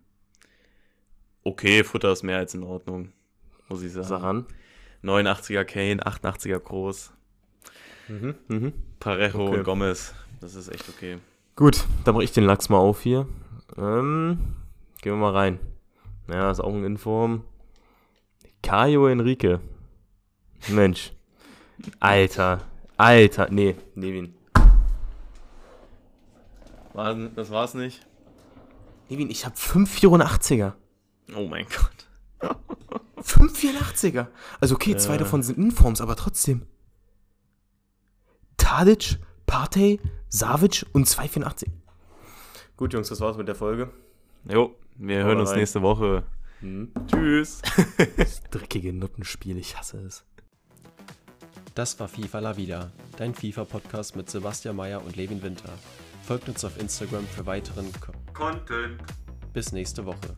[1.44, 3.12] Okay, Futter ist mehr als in Ordnung.
[3.70, 4.08] Muss ich sagen.
[4.08, 4.46] Sag an.
[5.04, 7.12] 89er Kane, 88er Groß.
[8.08, 8.36] Mhm.
[8.48, 8.74] Mhm.
[9.00, 9.58] Parejo Okay.
[9.58, 10.14] und Gomez.
[10.40, 11.18] Das ist echt okay.
[11.56, 13.28] Gut, dann mache ich den Lachs mal auf hier.
[13.78, 14.38] Ähm,
[15.02, 15.60] gehen wir mal rein.
[16.30, 17.44] Ja, ist auch ein Inform.
[18.62, 19.60] Caio Enrique.
[20.70, 21.12] Mensch.
[22.00, 22.62] Alter.
[22.98, 23.48] Alter.
[23.52, 24.34] Nee, Nevin.
[26.94, 28.06] War, das war's nicht?
[29.10, 30.74] Nevin, ich habe 584er.
[31.36, 32.52] Oh mein Gott.
[33.24, 34.28] 584er.
[34.60, 35.20] Also okay, zwei Ja.
[35.20, 36.66] davon sind Informs, aber trotzdem.
[38.58, 40.00] Tadic, Partey,
[40.30, 41.70] Savic und 284.
[42.76, 43.92] Gut, Jungs, das war's mit der Folge.
[44.50, 45.60] Jo, wir Hau hören uns rein.
[45.60, 46.24] nächste Woche.
[46.62, 46.92] Mhm.
[47.08, 47.62] Tschüss.
[48.18, 50.26] Das dreckige Nuttenspiel, ich hasse es.
[51.76, 55.70] Das war FIFA La Vida, dein FIFA-Podcast mit Sebastian Mayer und Levin Winter.
[56.24, 59.02] Folgt uns auf Instagram für weiteren Ko Content.
[59.54, 60.38] Bis nächste Woche.